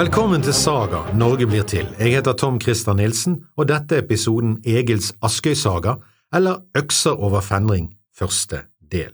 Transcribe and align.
Velkommen 0.00 0.40
til 0.40 0.54
Saga 0.56 1.02
Norge 1.12 1.44
blir 1.44 1.64
til. 1.68 1.84
Jeg 1.98 2.14
heter 2.14 2.32
Tom 2.32 2.54
Christer 2.62 2.94
Nilsen, 2.96 3.34
og 3.60 3.66
dette 3.68 3.98
er 3.98 4.00
episoden 4.00 4.54
Egils 4.64 5.10
Askøy-saga, 5.20 5.98
eller 6.32 6.62
Økser 6.78 7.20
over 7.20 7.42
Fenring, 7.44 7.90
første 8.16 8.62
del. 8.80 9.10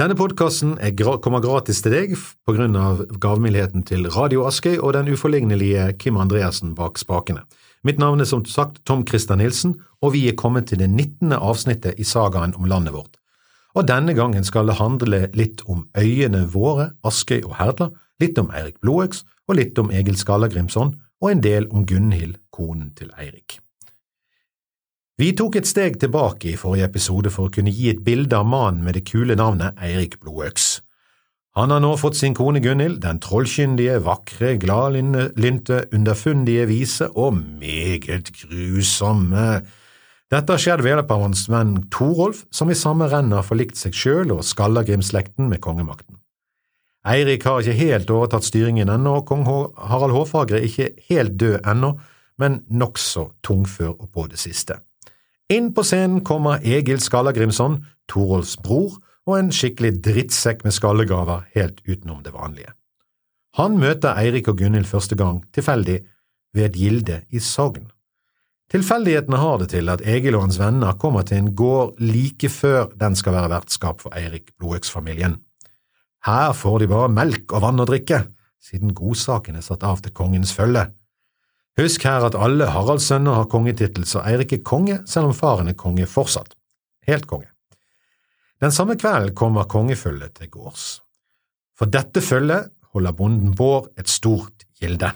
Denne 0.00 0.16
podkasten 0.16 0.78
kommer 1.20 1.44
gratis 1.44 1.82
til 1.84 1.92
deg 1.92 2.16
på 2.16 2.56
grunn 2.56 2.78
av 2.80 3.04
gavmildheten 3.20 3.84
til 3.84 4.08
Radio 4.16 4.46
Askøy 4.48 4.78
og 4.78 4.96
den 4.96 5.12
uforlignelige 5.12 5.90
Kim 6.00 6.16
Andreassen 6.16 6.72
bak 6.78 6.96
spakene. 6.96 7.44
Mitt 7.84 8.00
navn 8.00 8.24
er 8.24 8.32
som 8.32 8.46
sagt 8.48 8.80
Tom 8.88 9.04
Christer 9.04 9.36
Nilsen, 9.36 9.76
og 10.00 10.16
vi 10.16 10.24
er 10.30 10.40
kommet 10.40 10.72
til 10.72 10.80
det 10.80 10.88
19. 10.88 11.36
avsnittet 11.36 12.00
i 12.00 12.08
sagaen 12.08 12.56
om 12.56 12.64
landet 12.64 12.96
vårt. 12.96 13.20
Og 13.76 13.84
denne 13.84 14.16
gangen 14.16 14.44
skal 14.44 14.72
det 14.72 14.80
handle 14.80 15.26
litt 15.36 15.66
om 15.68 15.84
øyene 15.92 16.46
våre, 16.48 16.94
Askøy 17.04 17.42
og 17.42 17.58
Herdla, 17.60 17.92
litt 18.22 18.38
om 18.38 18.50
Eirik 18.54 18.80
Blodøks 18.82 19.24
og 19.48 19.58
litt 19.58 19.78
om 19.80 19.92
Egil 19.94 20.18
Skallagrimson, 20.18 20.96
og 21.18 21.30
en 21.32 21.40
del 21.42 21.66
om 21.74 21.86
Gunhild, 21.86 22.36
konen 22.54 22.92
til 22.98 23.10
Eirik. 23.18 23.58
Vi 25.18 25.32
tok 25.34 25.56
et 25.58 25.66
steg 25.66 25.96
tilbake 25.98 26.52
i 26.52 26.58
forrige 26.58 26.86
episode 26.86 27.32
for 27.34 27.48
å 27.48 27.54
kunne 27.54 27.72
gi 27.74 27.88
et 27.90 28.04
bilde 28.06 28.38
av 28.38 28.46
mannen 28.46 28.84
med 28.86 28.94
det 28.94 29.02
kule 29.08 29.34
navnet 29.38 29.80
Eirik 29.82 30.20
Blodøks. 30.22 30.76
Han 31.58 31.72
har 31.74 31.82
nå 31.82 31.96
fått 31.98 32.14
sin 32.20 32.36
kone 32.38 32.60
Gunhild, 32.62 33.00
den 33.02 33.18
trollkyndige, 33.18 33.96
vakre, 34.06 34.52
gladlynte, 34.62 35.80
underfundige, 35.90 36.68
vise 36.70 37.08
og 37.18 37.34
meget 37.34 38.30
grusomme. 38.44 39.48
Dette 40.30 40.54
har 40.54 40.62
skjedd 40.62 40.84
ved 40.84 40.92
hjelp 40.92 41.10
av 41.16 41.24
hans 41.24 41.48
venn 41.50 41.74
Torolf, 41.90 42.44
som 42.54 42.70
i 42.70 42.78
samme 42.78 43.10
renn 43.10 43.34
har 43.34 43.46
forlikt 43.48 43.80
seg 43.80 43.96
sjøl 43.96 44.36
og 44.36 44.46
Skallagrimslekten 44.46 45.50
med 45.50 45.58
kongemakten. 45.64 46.20
Eirik 47.08 47.44
har 47.48 47.62
ikke 47.62 47.78
helt 47.78 48.10
overtatt 48.12 48.44
styringen 48.44 48.90
ennå, 48.92 49.20
og 49.20 49.26
kong 49.28 49.46
Harald 49.46 50.12
Hårfagre 50.12 50.60
er 50.60 50.68
ikke 50.68 50.90
helt 51.08 51.38
død 51.40 51.60
ennå, 51.66 51.94
men 52.38 52.62
nokså 52.70 53.30
tungfør 53.42 53.94
og 53.94 54.10
på 54.14 54.26
det 54.30 54.38
siste. 54.38 54.80
Inn 55.48 55.72
på 55.74 55.82
scenen 55.86 56.20
kommer 56.24 56.60
Egil 56.60 57.00
Skallagrimson, 57.00 57.80
Torolfs 58.08 58.58
bror, 58.60 58.98
og 59.28 59.38
en 59.38 59.52
skikkelig 59.52 59.98
drittsekk 60.04 60.64
med 60.64 60.76
skallegaver 60.76 61.46
helt 61.56 61.80
utenom 61.88 62.22
det 62.24 62.32
vanlige. 62.32 62.72
Han 63.56 63.78
møter 63.80 64.16
Eirik 64.20 64.48
og 64.48 64.60
Gunhild 64.60 64.88
første 64.88 65.16
gang, 65.16 65.42
tilfeldig, 65.52 66.02
ved 66.54 66.68
et 66.68 66.76
gilde 66.76 67.22
i 67.32 67.40
Sogn. 67.42 67.88
Tilfeldighetene 68.68 69.40
har 69.40 69.58
det 69.62 69.70
til 69.72 69.88
at 69.88 70.04
Egil 70.04 70.36
og 70.36 70.44
hans 70.44 70.58
venner 70.60 70.96
kommer 71.00 71.24
til 71.24 71.40
en 71.40 71.54
gård 71.56 71.96
like 72.00 72.50
før 72.52 72.90
den 73.00 73.16
skal 73.16 73.32
være 73.32 73.52
vertskap 73.54 74.04
for 74.04 74.16
Eirik 74.16 74.52
Blodøks-familien. 74.58 75.38
Her 76.26 76.52
får 76.56 76.82
de 76.82 76.90
bare 76.90 77.10
melk 77.12 77.52
og 77.54 77.62
vann 77.62 77.82
å 77.82 77.86
drikke, 77.88 78.24
siden 78.62 78.94
godsaken 78.96 79.58
er 79.58 79.64
satt 79.64 79.84
av 79.86 80.00
til 80.02 80.14
kongens 80.16 80.52
følge. 80.56 80.88
Husk 81.78 82.02
her 82.08 82.26
at 82.26 82.34
alle 82.34 82.66
Haralds 82.74 83.06
sønner 83.06 83.38
har 83.38 83.50
kongetittel, 83.50 84.02
så 84.08 84.24
Eirik 84.26 84.56
er 84.56 84.64
konge, 84.66 84.98
selv 85.06 85.30
om 85.30 85.36
faren 85.36 85.70
er 85.70 85.78
konge 85.78 86.08
fortsatt. 86.10 86.56
Helt 87.06 87.28
konge. 87.30 87.46
Den 88.58 88.74
samme 88.74 88.96
kvelden 88.98 89.36
kommer 89.38 89.68
kongefølget 89.70 90.34
til 90.40 90.50
gårds. 90.50 90.98
For 91.78 91.86
dette 91.86 92.20
følget 92.20 92.72
holder 92.90 93.14
bonden 93.14 93.54
Bård 93.54 93.92
et 93.98 94.10
stort 94.10 94.66
gilde. 94.80 95.12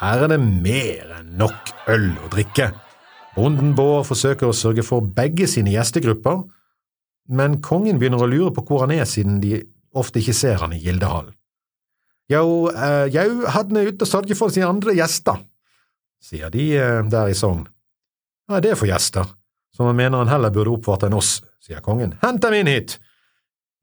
Her 0.00 0.24
er 0.24 0.32
det 0.32 0.40
mer 0.40 1.12
enn 1.18 1.34
nok 1.36 1.74
øl 1.92 2.08
å 2.24 2.30
drikke. 2.32 2.70
Bonden 3.36 3.74
Bård 3.76 4.06
forsøker 4.08 4.48
å 4.48 4.56
sørge 4.56 4.84
for 4.86 5.04
begge 5.04 5.44
sine 5.50 5.74
gjestegrupper, 5.74 6.40
men 7.28 7.60
kongen 7.64 8.00
begynner 8.00 8.24
å 8.24 8.30
lure 8.30 8.54
på 8.56 8.64
hvor 8.66 8.86
han 8.86 8.94
er 8.96 9.04
siden 9.08 9.42
de 9.44 9.60
ofte 9.98 10.20
ikke 10.22 10.36
ser 10.36 10.60
han 10.62 10.74
i 10.74 10.80
gildehallen. 10.82 11.34
Jau, 12.30 12.70
eh, 12.70 13.06
jau, 13.12 13.28
han 13.50 13.76
er 13.76 13.90
ute 13.90 14.06
og 14.06 14.08
sørger 14.08 14.38
for 14.38 14.52
sine 14.54 14.68
andre 14.70 14.94
gjester, 14.96 15.42
sier 16.22 16.52
de 16.54 16.68
eh, 16.78 17.00
der 17.10 17.32
i 17.32 17.36
Sogn. 17.36 17.66
Hva 18.48 18.58
er 18.58 18.66
det 18.68 18.76
for 18.78 18.88
gjester? 18.88 19.26
Som 19.72 19.88
han 19.88 19.98
mener 19.98 20.22
han 20.22 20.30
heller 20.30 20.52
burde 20.52 20.72
oppvarte 20.72 21.08
enn 21.08 21.16
oss, 21.16 21.40
sier 21.62 21.82
kongen. 21.84 22.16
Hent 22.22 22.42
dem 22.44 22.56
inn 22.60 22.70
hit! 22.70 22.98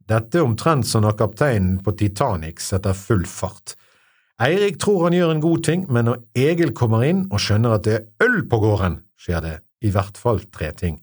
Dette 0.09 0.39
er 0.39 0.45
omtrent 0.45 0.87
som 0.89 1.03
når 1.05 1.17
kapteinen 1.19 1.77
på 1.85 1.93
Titanic 1.97 2.63
setter 2.65 2.97
full 2.97 3.27
fart. 3.29 3.75
Eirik 4.41 4.79
tror 4.81 5.05
han 5.05 5.17
gjør 5.17 5.35
en 5.35 5.43
god 5.43 5.63
ting, 5.67 5.83
men 5.91 6.07
når 6.09 6.21
Egil 6.37 6.71
kommer 6.77 7.03
inn 7.05 7.25
og 7.27 7.41
skjønner 7.43 7.75
at 7.75 7.85
det 7.85 7.97
er 7.97 8.25
øl 8.25 8.39
på 8.49 8.61
gården, 8.63 9.01
skjer 9.19 9.43
det 9.45 9.55
i 9.85 9.91
hvert 9.93 10.17
fall 10.17 10.41
tre 10.49 10.71
ting. 10.73 11.01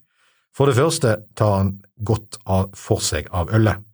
For 0.57 0.67
det 0.67 0.79
første 0.79 1.13
tar 1.39 1.59
han 1.59 1.75
godt 2.03 2.41
for 2.75 3.05
seg 3.05 3.29
av 3.31 3.53
ølet 3.55 3.86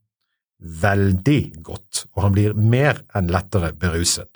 veldig 0.63 1.63
godt, 1.65 2.07
og 2.15 2.23
han 2.27 2.37
blir 2.37 2.55
mer 2.55 3.03
enn 3.17 3.31
lettere 3.33 3.73
beruset. 3.75 4.31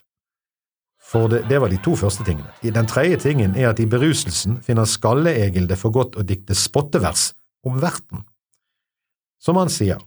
For 1.06 1.30
det, 1.30 1.44
det 1.46 1.60
var 1.62 1.70
de 1.70 1.78
to 1.82 1.94
første 1.98 2.24
tingene. 2.26 2.50
Den 2.62 2.88
tredje 2.90 3.20
tingen 3.22 3.54
er 3.54 3.70
at 3.70 3.80
i 3.80 3.86
beruselsen 3.86 4.58
finner 4.66 4.88
Skalle-Egil 4.90 5.68
det 5.70 5.78
for 5.78 5.94
godt 5.94 6.18
å 6.18 6.26
dikte 6.26 6.56
spottevers 6.58 7.30
om 7.66 7.78
verten. 7.82 8.24
Som 9.38 9.60
han 9.60 9.70
sier, 9.70 10.00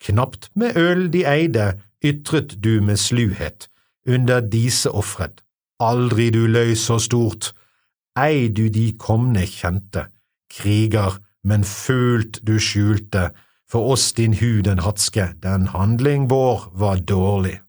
knapt 0.00 0.48
med 0.56 0.78
øl 0.80 1.08
de 1.12 1.26
eide, 1.28 1.74
ytret 2.00 2.56
du 2.64 2.80
med 2.80 2.96
sluhet, 2.96 3.68
under 4.08 4.40
dise 4.40 4.88
ofret, 4.96 5.42
aldri 5.80 6.30
du 6.32 6.46
løy 6.48 6.72
så 6.78 6.96
stort, 7.02 7.52
ei 8.16 8.48
du 8.48 8.68
de 8.72 8.90
komne 8.96 9.44
kjente, 9.44 10.06
kriger, 10.50 11.20
men 11.44 11.64
fult 11.64 12.40
du 12.44 12.56
skjulte, 12.60 13.30
for 13.70 13.92
oss 13.94 14.12
din 14.18 14.34
hud 14.34 14.64
den 14.66 14.82
hatske, 14.82 15.30
den 15.42 15.68
handling 15.70 16.28
vår 16.30 16.70
var 16.74 17.02
dårlig. 17.06 17.60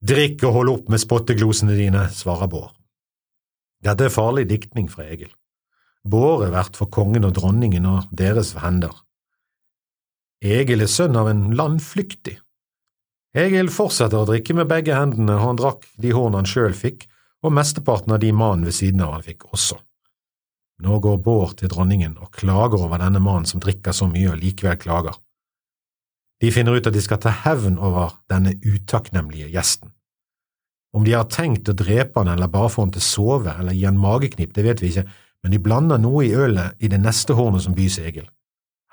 Drikk 0.00 0.44
og 0.46 0.54
hold 0.54 0.70
opp 0.72 0.92
med 0.92 1.02
spotteglosene 1.02 1.74
dine, 1.76 2.06
svarer 2.14 2.48
Bård. 2.48 2.72
Dette 3.84 4.06
er 4.06 4.14
farlig 4.14 4.46
diktning 4.50 4.88
fra 4.90 5.04
Egil. 5.10 5.30
Bård 6.08 6.46
er 6.46 6.54
vert 6.54 6.78
for 6.78 6.90
kongen 6.90 7.26
og 7.26 7.34
dronningen 7.36 7.86
og 7.86 8.10
deres 8.14 8.54
hender. 8.62 8.94
Egil 10.38 10.86
er 10.86 10.90
sønn 10.90 11.18
av 11.18 11.28
en 11.30 11.48
landflyktig. 11.58 12.38
Egil 13.38 13.68
fortsetter 13.74 14.22
å 14.22 14.28
drikke 14.28 14.54
med 14.56 14.70
begge 14.70 14.94
hendene, 14.96 15.40
han 15.42 15.58
drakk 15.58 15.84
de 16.00 16.14
horn 16.14 16.38
han 16.38 16.48
sjøl 16.48 16.72
fikk, 16.74 17.04
og 17.44 17.54
mesteparten 17.54 18.14
av 18.14 18.22
de 18.22 18.32
mannen 18.34 18.66
ved 18.66 18.78
siden 18.78 19.02
av 19.04 19.18
han 19.18 19.26
fikk 19.26 19.50
også. 19.50 19.76
Nå 20.78 20.98
går 21.02 21.18
Bård 21.22 21.56
til 21.58 21.70
dronningen 21.72 22.14
og 22.22 22.30
klager 22.34 22.84
over 22.84 23.00
denne 23.02 23.20
mannen 23.22 23.48
som 23.50 23.60
drikker 23.62 23.94
så 23.96 24.06
mye 24.10 24.30
og 24.30 24.38
likevel 24.38 24.78
klager. 24.78 25.16
De 26.38 26.52
finner 26.54 26.78
ut 26.78 26.86
at 26.86 26.94
de 26.94 27.02
skal 27.02 27.18
ta 27.18 27.32
hevn 27.34 27.80
over 27.82 28.14
denne 28.30 28.54
utakknemlige 28.62 29.50
gjesten. 29.50 29.90
Om 30.94 31.04
de 31.04 31.16
har 31.16 31.26
tenkt 31.28 31.68
å 31.68 31.76
drepe 31.76 32.22
han 32.22 32.30
eller 32.32 32.50
bare 32.50 32.70
få 32.72 32.86
han 32.86 32.94
til 32.94 33.02
å 33.02 33.08
sove 33.08 33.56
eller 33.58 33.74
gi 33.74 33.84
han 33.88 33.98
mageknip, 33.98 34.54
det 34.54 34.64
vet 34.64 34.82
vi 34.82 34.92
ikke, 34.92 35.08
men 35.42 35.54
de 35.54 35.60
blander 35.62 36.00
noe 36.00 36.24
i 36.26 36.32
ølet 36.34 36.78
i 36.78 36.90
det 36.90 37.00
neste 37.02 37.34
hornet 37.38 37.66
som 37.66 37.74
bys 37.76 37.98
Egil. 37.98 38.26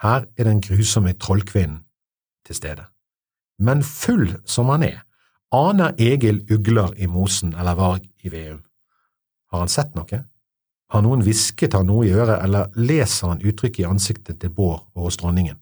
Her 0.02 0.26
er 0.38 0.50
den 0.50 0.62
grusomme 0.62 1.14
trollkvinnen 1.14 1.84
til 2.46 2.58
stede. 2.58 2.90
Men 3.62 3.86
full 3.86 4.36
som 4.46 4.70
han 4.74 4.84
er, 4.84 5.04
aner 5.56 5.96
Egil 6.02 6.44
ugler 6.52 6.92
i 6.98 7.08
mosen 7.08 7.54
eller 7.56 7.78
varg 7.78 8.04
i 8.26 8.34
Veum. 8.34 8.64
Har 9.54 9.64
han 9.64 9.72
sett 9.72 9.96
noe? 9.96 10.26
Har 10.94 11.02
noen 11.02 11.24
hvisket 11.26 11.74
han 11.74 11.88
noe 11.90 12.06
i 12.06 12.14
øret, 12.14 12.40
eller 12.46 12.74
leser 12.78 13.34
han 13.34 13.44
uttrykket 13.44 13.84
i 13.84 13.88
ansiktet 13.90 14.40
til 14.42 14.54
Bård 14.54 14.84
og 14.94 15.08
hos 15.08 15.18
dronningen? 15.22 15.58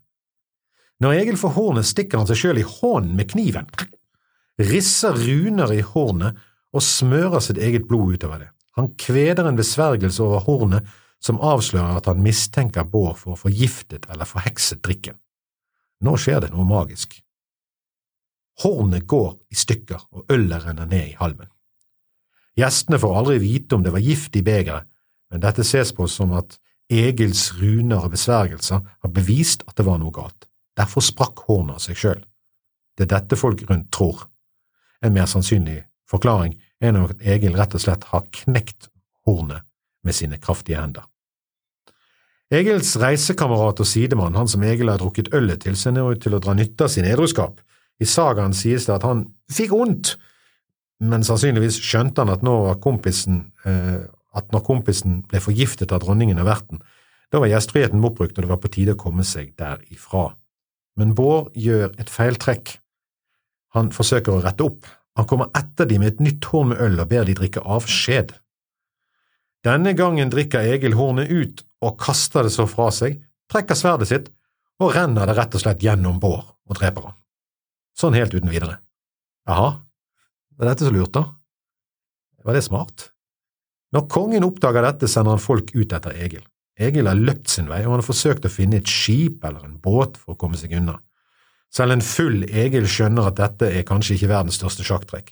Når 1.04 1.20
Egil 1.20 1.38
får 1.40 1.56
hornet, 1.56 1.88
stikker 1.88 2.20
han 2.20 2.30
seg 2.30 2.40
sjøl 2.40 2.60
i 2.62 2.68
hånden 2.68 3.16
med 3.18 3.32
kniven, 3.32 3.70
risser 4.62 5.16
runer 5.18 5.72
i 5.74 5.82
hornet 5.84 6.38
og 6.74 6.84
smører 6.86 7.44
sitt 7.44 7.60
eget 7.62 7.88
blod 7.90 8.18
utover 8.18 8.44
det. 8.44 8.52
Han 8.78 8.94
kveder 8.98 9.48
en 9.48 9.58
besvergelse 9.58 10.24
over 10.26 10.46
hornet 10.48 10.88
som 11.24 11.42
avslører 11.42 12.00
at 12.00 12.08
han 12.10 12.24
mistenker 12.24 12.88
Bård 12.90 13.19
for 13.22 13.36
å 13.36 13.40
forgiftet 13.40 14.08
eller 14.12 14.28
forhekset 14.28 14.84
drikken. 14.84 15.18
Nå 16.04 16.18
skjer 16.19 16.44
det 16.44 16.52
noe 16.52 16.68
magisk. 16.68 17.16
Hornet 18.64 19.08
går 19.10 19.31
i 19.54 19.58
stykker, 19.58 20.02
og 20.14 20.31
ølet 20.34 20.66
renner 20.66 20.90
ned 20.90 21.14
i 21.14 21.18
halmen. 21.18 21.50
Gjestene 22.60 23.00
får 23.02 23.16
aldri 23.18 23.38
vite 23.42 23.78
om 23.78 23.86
det 23.86 23.94
var 23.96 24.04
gift 24.04 24.36
i 24.38 24.44
begeret, 24.46 24.90
men 25.33 25.41
dette 25.41 25.65
ses 25.65 25.89
på 25.97 26.06
som 26.07 26.35
at 26.38 26.59
Egils 26.94 27.47
runer 27.57 28.03
og 28.03 28.12
besvergelser 28.13 28.83
har 28.83 29.12
bevist 29.15 29.63
at 29.65 29.80
det 29.80 29.85
var 29.88 29.97
noe 29.97 30.13
galt. 30.13 30.45
Derfor 30.77 31.01
sprakk 31.01 31.41
hornet 31.47 31.80
av 31.80 31.81
seg 31.81 31.97
sjøl. 31.97 32.21
Det 32.94 33.07
er 33.07 33.15
dette 33.15 33.39
folk 33.39 33.63
rundt 33.69 33.89
tror. 33.95 34.27
En 35.01 35.15
mer 35.15 35.25
sannsynlig 35.30 35.80
forklaring 36.09 36.53
er 36.83 36.94
nok 36.94 37.15
at 37.15 37.25
Egil 37.33 37.57
rett 37.57 37.74
og 37.74 37.81
slett 37.81 38.06
har 38.12 38.27
knekt 38.44 38.91
hornet 39.25 39.65
med 40.06 40.13
sine 40.13 40.38
kraftige 40.38 40.77
hender. 40.77 41.07
Egils 42.53 42.94
reisekamerat 43.01 43.80
og 43.81 43.89
sidemann, 43.89 44.35
han 44.38 44.51
som 44.51 44.63
Egil 44.68 44.91
har 44.91 45.01
drukket 45.01 45.33
ølet 45.33 45.63
til, 45.63 45.77
ser 45.80 45.97
ut 45.97 46.21
til 46.21 46.35
å 46.38 46.41
dra 46.44 46.53
nytte 46.53 46.85
av 46.85 46.94
sin 46.94 47.07
edruskap. 47.09 47.57
I 47.97 48.06
sagaen 48.06 48.53
sies 48.53 48.85
det 48.85 49.00
at 49.00 49.07
han 49.07 49.25
fikk 49.50 49.74
vondt, 49.74 50.13
men 51.01 51.25
sannsynligvis 51.25 51.80
skjønte 51.81 52.21
han 52.21 52.33
at 52.35 52.45
nå 52.45 52.53
var 52.68 52.77
kompisen 52.83 53.47
eh, 53.65 54.03
at 54.33 54.53
når 54.53 54.65
kompisen 54.65 55.21
ble 55.30 55.41
forgiftet 55.44 55.94
av 55.94 56.01
dronningen 56.03 56.41
og 56.41 56.47
verten, 56.50 56.81
da 57.33 57.41
var 57.41 57.50
gjestfriheten 57.50 58.03
oppbrukt 58.06 58.38
og 58.38 58.45
det 58.45 58.51
var 58.51 58.62
på 58.62 58.71
tide 58.74 58.94
å 58.94 59.00
komme 59.00 59.25
seg 59.25 59.53
derifra. 59.57 60.31
Men 61.00 61.15
Bård 61.18 61.53
gjør 61.57 61.94
et 62.01 62.12
feiltrekk. 62.13 62.75
Han 63.74 63.89
forsøker 63.94 64.35
å 64.35 64.44
rette 64.44 64.65
opp 64.68 64.85
Han 65.18 65.27
kommer 65.30 65.51
etter 65.53 65.85
de 65.85 66.00
med 66.01 66.09
et 66.09 66.21
nytt 66.25 66.45
horn 66.50 66.71
med 66.71 66.80
øl 66.81 66.95
og 66.97 67.09
ber 67.12 67.27
de 67.27 67.35
drikke 67.38 67.62
avskjed. 67.62 68.31
Denne 69.62 69.91
gangen 69.94 70.31
drikker 70.33 70.65
Egil 70.65 70.95
hornet 70.97 71.30
ut 71.30 71.62
og 71.85 72.00
kaster 72.01 72.47
det 72.47 72.53
så 72.56 72.65
fra 72.65 72.88
seg, 72.89 73.19
trekker 73.45 73.77
sverdet 73.77 74.09
sitt 74.09 74.31
og 74.81 74.95
renner 74.95 75.30
det 75.30 75.35
rett 75.38 75.53
og 75.53 75.62
slett 75.62 75.85
gjennom 75.85 76.18
Bård 76.18 76.50
og 76.65 76.80
dreper 76.80 77.12
han. 77.12 77.18
Sånn 77.94 78.18
helt 78.18 78.33
uten 78.33 78.50
videre. 78.50 78.80
Jaha, 79.45 79.69
var 80.57 80.71
dette 80.71 80.89
så 80.89 80.94
lurt, 80.94 81.13
da? 81.13 81.27
Var 82.41 82.57
det 82.57 82.65
smart? 82.65 83.12
Når 83.94 84.07
kongen 84.10 84.45
oppdager 84.45 84.86
dette, 84.86 85.07
sender 85.07 85.36
han 85.36 85.42
folk 85.42 85.69
ut 85.75 85.94
etter 85.94 86.16
Egil. 86.18 86.42
Egil 86.81 87.06
har 87.06 87.19
løpt 87.19 87.51
sin 87.54 87.69
vei, 87.69 87.84
og 87.86 87.94
han 87.94 88.01
har 88.01 88.07
forsøkt 88.07 88.48
å 88.48 88.51
finne 88.51 88.80
et 88.81 88.90
skip 88.90 89.44
eller 89.45 89.68
en 89.68 89.78
båt 89.81 90.18
for 90.18 90.34
å 90.34 90.40
komme 90.40 90.57
seg 90.57 90.74
unna. 90.80 90.98
Selv 91.74 91.95
en 91.95 92.06
full 92.06 92.44
Egil 92.50 92.88
skjønner 92.90 93.30
at 93.30 93.38
dette 93.38 93.69
er 93.69 93.86
kanskje 93.86 94.18
ikke 94.18 94.31
verdens 94.34 94.57
største 94.57 94.86
sjakktrekk. 94.86 95.31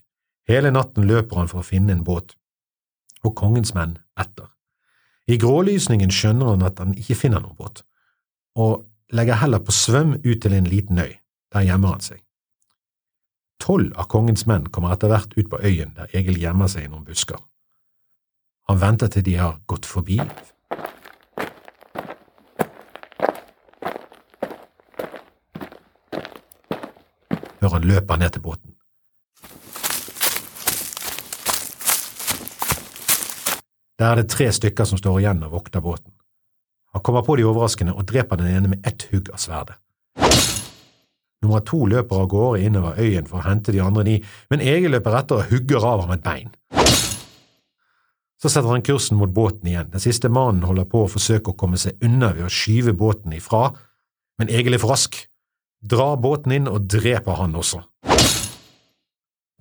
Hele 0.50 0.72
natten 0.74 1.06
løper 1.10 1.42
han 1.42 1.50
for 1.50 1.62
å 1.62 1.66
finne 1.66 1.94
en 1.96 2.06
båt, 2.06 2.36
og 3.26 3.36
kongens 3.38 3.74
menn 3.78 3.98
etter. 4.20 4.50
I 5.30 5.38
grålysningen 5.42 6.14
skjønner 6.14 6.54
han 6.54 6.66
at 6.66 6.82
han 6.82 6.96
ikke 6.98 7.18
finner 7.18 7.42
noen 7.42 7.58
båt, 7.58 7.84
og 8.58 8.86
legger 9.14 9.42
heller 9.42 9.62
på 9.66 9.74
svøm 9.74 10.18
ut 10.22 10.42
til 10.42 10.58
en 10.58 10.70
liten 10.70 11.02
øy. 11.02 11.14
Der 11.52 11.66
gjemmer 11.68 11.96
han 11.96 12.04
seg. 12.06 12.22
Tolv 13.62 13.94
av 14.00 14.08
kongens 14.10 14.48
menn 14.50 14.70
kommer 14.74 14.94
etter 14.96 15.12
hvert 15.12 15.34
ut 15.38 15.50
på 15.50 15.60
øyen 15.62 15.94
der 15.98 16.14
Egil 16.18 16.40
gjemmer 16.42 16.70
seg 16.72 16.88
i 16.88 16.92
noen 16.92 17.06
busker. 17.06 17.38
Han 18.72 18.80
venter 18.80 19.10
til 19.12 19.24
de 19.28 19.34
har 19.36 19.58
gått 19.68 19.84
forbi, 19.84 20.16
før 27.60 27.74
han 27.74 27.88
løper 27.90 28.22
ned 28.22 28.32
til 28.32 28.46
båten. 28.46 28.72
Der 34.00 34.06
er 34.08 34.22
det 34.22 34.30
tre 34.32 34.48
stykker 34.56 34.88
som 34.88 35.02
står 35.04 35.20
igjen 35.20 35.44
og 35.44 35.52
vokter 35.58 35.84
båten. 35.84 36.16
Han 36.96 37.04
kommer 37.04 37.28
på 37.28 37.36
de 37.36 37.50
overraskende 37.52 37.92
og 37.92 38.08
dreper 38.08 38.40
den 38.40 38.56
ene 38.56 38.72
med 38.72 38.88
ett 38.88 39.10
hugg 39.12 39.34
av 39.36 39.44
sverdet. 39.44 39.76
Nummer 41.44 41.60
to 41.60 41.84
løper 41.92 42.24
av 42.24 42.32
gårde 42.32 42.64
innover 42.64 43.04
øyen 43.04 43.28
for 43.28 43.44
å 43.44 43.50
hente 43.50 43.76
de 43.76 43.84
andre 43.84 44.08
ni, 44.08 44.18
men 44.48 44.64
Egil 44.64 44.96
løper 44.96 45.20
etter 45.20 45.44
og 45.44 45.52
hugger 45.52 45.92
av 45.92 46.08
ham 46.08 46.16
et 46.16 46.24
bein. 46.24 46.56
Så 48.42 48.50
setter 48.50 48.74
han 48.74 48.82
kursen 48.86 49.20
mot 49.20 49.30
båten 49.30 49.70
igjen. 49.70 49.92
Den 49.94 50.02
siste 50.02 50.30
mannen 50.34 50.66
holder 50.66 50.88
på 50.90 51.04
å 51.06 51.12
forsøke 51.12 51.54
å 51.54 51.58
komme 51.58 51.78
seg 51.78 52.02
unna 52.02 52.32
ved 52.34 52.48
å 52.48 52.54
skyve 52.54 52.96
båten 52.98 53.36
ifra, 53.38 53.68
men 54.42 54.50
Egil 54.50 54.78
er 54.78 54.82
for 54.82 54.96
rask 54.96 55.20
drar 55.82 56.18
båten 56.22 56.54
inn 56.56 56.70
og 56.70 56.88
dreper 56.90 57.38
han 57.40 57.56
også. 57.58 57.82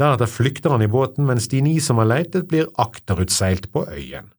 Deretter 0.00 0.28
flykter 0.32 0.72
han 0.72 0.84
i 0.84 0.88
båten, 0.88 1.26
mens 1.28 1.48
de 1.52 1.60
ni 1.64 1.74
som 1.84 2.00
har 2.00 2.08
leitet, 2.08 2.46
blir 2.48 2.70
akterutseilt 2.80 3.68
på 3.72 3.84
øyen. 3.88 4.30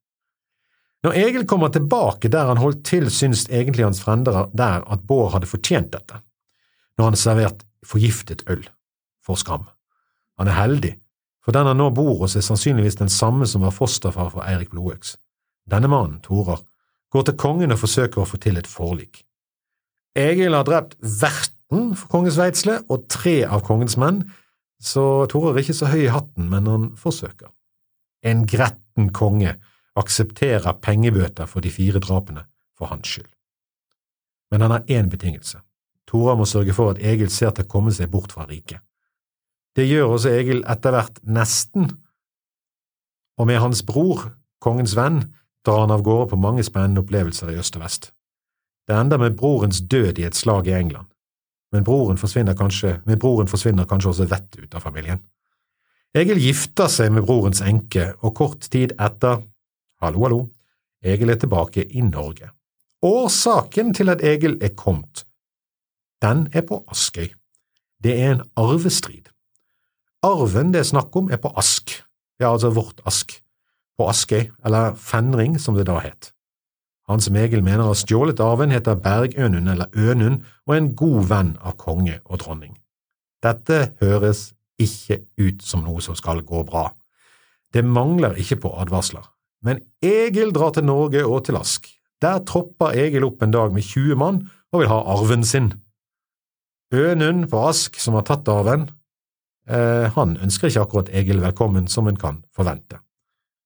Når 1.02 1.18
Egil 1.18 1.46
kommer 1.50 1.70
tilbake 1.74 2.30
der 2.30 2.50
han 2.50 2.60
holdt 2.62 2.84
til, 2.86 3.08
syns 3.10 3.48
egentlig 3.50 3.86
hans 3.86 4.02
frender 4.02 4.48
der 4.54 4.82
at 4.86 5.06
Bård 5.06 5.32
hadde 5.34 5.50
fortjent 5.50 5.90
dette, 5.94 6.20
når 6.98 7.08
han 7.08 7.16
har 7.16 7.22
servert 7.22 7.64
forgiftet 7.86 8.44
øl, 8.50 8.62
for 9.22 9.38
skam. 9.38 9.66
Han 10.38 10.50
er 10.50 10.58
heldig, 10.58 10.92
for 11.42 11.54
den 11.54 11.66
han 11.66 11.80
nå 11.80 11.88
bor 11.94 12.20
hos 12.22 12.36
er 12.38 12.44
sannsynligvis 12.46 13.00
den 13.00 13.10
samme 13.10 13.48
som 13.50 13.64
var 13.66 13.74
fosterfar 13.74 14.30
for 14.34 14.46
Eirik 14.46 14.70
Blodøks. 14.70 15.16
Denne 15.70 15.90
mannen, 15.90 16.20
Torer, 16.22 16.62
går 17.12 17.26
til 17.26 17.38
kongen 17.38 17.74
og 17.74 17.80
forsøker 17.82 18.22
å 18.22 18.28
få 18.28 18.38
til 18.42 18.58
et 18.60 18.70
forlik. 18.70 19.24
Egil 20.18 20.54
har 20.54 20.66
drept 20.68 20.94
verten 21.00 21.92
for 21.96 22.08
kongens 22.12 22.38
veitsle 22.38 22.78
og 22.92 23.08
tre 23.10 23.42
av 23.46 23.64
kongens 23.66 23.98
menn, 24.00 24.22
så 24.82 25.26
Torer 25.30 25.56
er 25.56 25.64
ikke 25.64 25.78
så 25.78 25.90
høy 25.92 26.06
i 26.06 26.12
hatten, 26.12 26.48
men 26.50 26.70
han 26.70 26.88
forsøker. 26.98 27.50
En 28.22 28.46
gretten 28.46 29.10
konge 29.14 29.56
aksepterer 29.98 30.78
pengebøter 30.82 31.48
for 31.50 31.64
de 31.64 31.72
fire 31.74 32.00
drapene 32.02 32.46
for 32.78 32.90
hans 32.92 33.08
skyld. 33.08 33.28
Men 34.52 34.64
han 34.64 34.74
har 34.76 34.88
én 34.90 35.10
betingelse. 35.10 35.62
Tora 36.06 36.34
må 36.36 36.44
sørge 36.44 36.74
for 36.76 36.92
at 36.92 37.00
Egil 37.00 37.30
ser 37.32 37.54
til 37.56 37.64
å 37.64 37.72
komme 37.72 37.92
seg 37.94 38.10
bort 38.12 38.34
fra 38.34 38.44
riket. 38.48 38.82
Det 39.76 39.86
gjør 39.88 40.16
også 40.16 40.32
Egil 40.36 40.64
etter 40.68 40.92
hvert 40.92 41.20
nesten, 41.24 41.88
og 43.40 43.48
med 43.48 43.62
hans 43.62 43.80
bror, 43.86 44.28
kongens 44.60 44.96
venn, 44.96 45.22
drar 45.66 45.86
han 45.86 45.94
av 45.94 46.02
gårde 46.04 46.32
på 46.32 46.40
mange 46.40 46.64
spennende 46.66 47.00
opplevelser 47.00 47.52
i 47.52 47.56
øst 47.62 47.78
og 47.78 47.86
vest. 47.86 48.10
Det 48.88 48.98
ender 48.98 49.18
med 49.18 49.38
brorens 49.38 49.80
død 49.80 50.18
i 50.18 50.26
et 50.28 50.36
slag 50.36 50.68
i 50.68 50.76
England 50.76 51.12
men 51.72 51.84
broren 51.84 52.20
forsvinner 52.20 52.56
kanskje, 52.56 52.98
men 53.08 53.18
broren 53.20 53.48
forsvinner 53.48 53.88
kanskje 53.88 54.12
også 54.12 54.28
vettet 54.30 54.66
ut 54.66 54.74
av 54.76 54.84
familien. 54.84 55.22
Egil 56.12 56.40
gifter 56.44 56.90
seg 56.92 57.12
med 57.14 57.24
brorens 57.24 57.62
enke, 57.64 58.10
og 58.20 58.34
kort 58.36 58.68
tid 58.72 58.92
etter, 59.00 59.40
hallo, 60.04 60.26
hallo, 60.26 60.40
Egil 61.02 61.32
er 61.32 61.40
tilbake 61.40 61.86
i 61.88 62.04
Norge. 62.04 62.52
Årsaken 63.02 63.94
til 63.96 64.12
at 64.12 64.22
Egil 64.22 64.58
er 64.62 64.76
kommet, 64.76 65.24
den 66.22 66.46
er 66.52 66.66
på 66.68 66.84
Askøy. 66.92 67.32
Det 68.02 68.12
er 68.20 68.36
en 68.36 68.44
arvestrid. 68.58 69.31
Arven 70.22 70.70
det 70.70 70.84
er 70.84 70.86
snakk 70.86 71.16
om, 71.18 71.30
er 71.30 71.40
på 71.42 71.50
Ask, 71.58 71.96
ja, 72.38 72.52
altså 72.52 72.70
vårt 72.70 73.00
Ask, 73.06 73.34
på 73.98 74.06
Askøy, 74.08 74.52
eller 74.64 74.94
Fenring 74.94 75.58
som 75.60 75.74
det 75.74 75.88
da 75.88 75.98
het. 75.98 76.30
Han 77.10 77.20
som 77.20 77.36
Egil 77.36 77.64
mener 77.66 77.88
har 77.88 77.98
stjålet 77.98 78.40
arven, 78.40 78.70
heter 78.70 78.94
Bergønund 79.02 79.68
eller 79.68 79.90
Ønund 79.98 80.44
og 80.66 80.74
er 80.74 80.78
en 80.78 80.92
god 80.96 81.26
venn 81.32 81.50
av 81.60 81.74
konge 81.80 82.20
og 82.24 82.38
dronning. 82.44 82.76
Dette 83.42 83.96
høres 84.00 84.52
ikke 84.80 85.24
ut 85.42 85.66
som 85.66 85.82
noe 85.82 86.00
som 86.04 86.14
skal 86.18 86.44
gå 86.46 86.62
bra. 86.68 86.86
Det 87.74 87.82
mangler 87.84 88.38
ikke 88.38 88.60
på 88.62 88.72
advarsler. 88.78 89.26
Men 89.62 89.82
Egil 90.02 90.54
drar 90.54 90.72
til 90.76 90.86
Norge 90.86 91.26
og 91.26 91.44
til 91.46 91.58
Ask. 91.58 91.88
Der 92.22 92.42
tropper 92.46 92.94
Egil 92.94 93.26
opp 93.26 93.42
en 93.42 93.54
dag 93.54 93.74
med 93.74 93.82
20 93.82 94.18
mann 94.18 94.42
og 94.72 94.82
vil 94.82 94.90
ha 94.92 95.02
arven 95.16 95.44
sin. 95.44 95.72
Ønund 96.94 97.48
på 97.50 97.66
Ask, 97.66 97.98
som 97.98 98.14
har 98.14 98.26
tatt 98.28 98.48
arven, 98.48 98.86
han 99.72 100.34
ønsker 100.42 100.68
ikke 100.68 100.82
akkurat 100.84 101.10
Egil 101.16 101.40
velkommen 101.40 101.86
som 101.88 102.08
en 102.10 102.18
kan 102.20 102.42
forvente. 102.52 102.98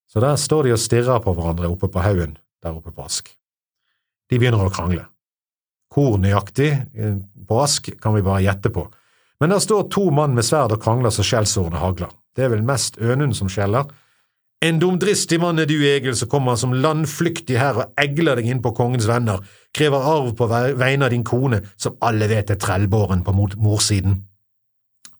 Så 0.07 0.23
der 0.23 0.37
står 0.39 0.69
de 0.69 0.75
og 0.77 0.81
stirrer 0.81 1.23
på 1.25 1.35
hverandre 1.35 1.69
oppe 1.73 1.91
på 1.93 2.05
haugen 2.05 2.37
der 2.63 2.77
oppe 2.77 2.93
på 2.95 3.05
Ask. 3.05 3.33
De 4.31 4.39
begynner 4.39 4.65
å 4.65 4.73
krangle. 4.73 5.07
Hvor 5.93 6.17
nøyaktig 6.21 6.71
eh, 6.73 7.19
på 7.47 7.59
Ask 7.63 7.91
kan 8.03 8.17
vi 8.17 8.25
bare 8.27 8.45
gjette 8.45 8.73
på, 8.75 8.87
men 9.41 9.53
der 9.53 9.61
står 9.61 9.89
to 9.93 10.09
mann 10.15 10.35
med 10.37 10.47
sverd 10.49 10.73
og 10.73 10.83
krangler 10.83 11.13
så 11.13 11.25
skjellsordene 11.27 11.81
hagler. 11.83 12.13
Det 12.37 12.47
er 12.47 12.53
vel 12.55 12.65
mest 12.67 12.97
Ønund 13.01 13.37
som 13.37 13.51
skjeller. 13.53 13.89
En 14.65 14.79
dumdristig 14.81 15.37
mann 15.41 15.61
er 15.61 15.69
du, 15.69 15.77
Egil, 15.85 16.17
som 16.17 16.31
kommer 16.33 16.57
som 16.57 16.73
landflyktig 16.73 17.59
her 17.61 17.83
og 17.83 18.01
egler 18.01 18.41
deg 18.41 18.49
inn 18.49 18.63
på 18.65 18.73
kongens 18.77 19.05
venner, 19.09 19.43
krever 19.77 20.09
arv 20.15 20.33
på 20.39 20.49
vegne 20.49 21.05
av 21.05 21.13
din 21.13 21.27
kone, 21.29 21.61
som 21.77 21.99
alle 22.01 22.29
vet 22.33 22.55
er 22.55 22.61
trellbåren 22.61 23.21
på 23.27 23.35
morsiden. 23.37 24.23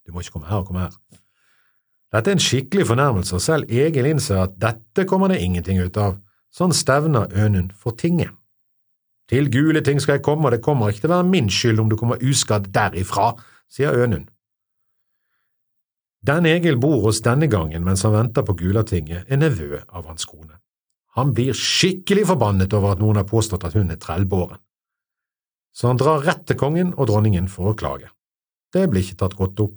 Du 0.07 0.13
må 0.15 0.23
ikke 0.23 0.37
komme 0.37 0.47
her 0.47 0.63
og 0.63 0.69
komme 0.69 0.85
her. 0.85 0.95
Dette 2.15 2.31
er 2.31 2.37
en 2.37 2.41
skikkelig 2.41 2.87
fornærmelse, 2.87 3.35
og 3.35 3.43
selv 3.43 3.67
Egil 3.67 4.07
innser 4.07 4.39
at 4.45 4.55
dette 4.61 5.03
kommer 5.09 5.27
det 5.27 5.41
ingenting 5.43 5.81
ut 5.83 5.97
av. 5.99 6.15
Sånn 6.55 6.71
stevner 6.73 7.27
Ønund 7.35 7.73
for 7.75 7.97
tinget. 7.99 8.31
Til 9.27 9.49
gule 9.51 9.81
ting 9.83 9.99
skal 9.99 10.17
jeg 10.17 10.23
komme, 10.23 10.47
og 10.47 10.55
det 10.55 10.63
kommer 10.63 10.89
ikke 10.89 11.03
til 11.03 11.11
å 11.11 11.17
være 11.17 11.27
min 11.27 11.49
skyld 11.51 11.81
om 11.83 11.89
du 11.91 11.97
kommer 11.99 12.23
uskadd 12.23 12.69
derifra, 12.71 13.33
sier 13.67 13.91
Ønund. 13.91 14.29
Den 16.27 16.47
Egil 16.47 16.79
bor 16.79 17.01
hos 17.03 17.19
denne 17.23 17.49
gangen 17.51 17.83
mens 17.85 18.05
han 18.07 18.15
venter 18.15 18.45
på 18.47 18.55
Gulatinget, 18.57 19.27
er 19.27 19.39
nevø 19.39 19.83
av 19.91 20.07
hans 20.07 20.25
kone. 20.25 20.55
Han 21.19 21.33
blir 21.35 21.55
skikkelig 21.55 22.27
forbannet 22.31 22.73
over 22.77 22.93
at 22.93 23.01
noen 23.01 23.19
har 23.19 23.27
påstått 23.27 23.65
at 23.67 23.75
hun 23.77 23.91
er 23.91 23.99
trellbåren. 23.99 24.59
Så 25.75 25.91
han 25.91 25.99
drar 25.99 26.23
rett 26.25 26.47
til 26.49 26.57
kongen 26.57 26.93
og 26.95 27.09
dronningen 27.09 27.49
for 27.51 27.71
å 27.71 27.77
klage. 27.77 28.09
Det 28.73 28.87
blir 28.89 29.05
ikke 29.05 29.19
tatt 29.23 29.35
godt 29.37 29.59
opp. 29.63 29.75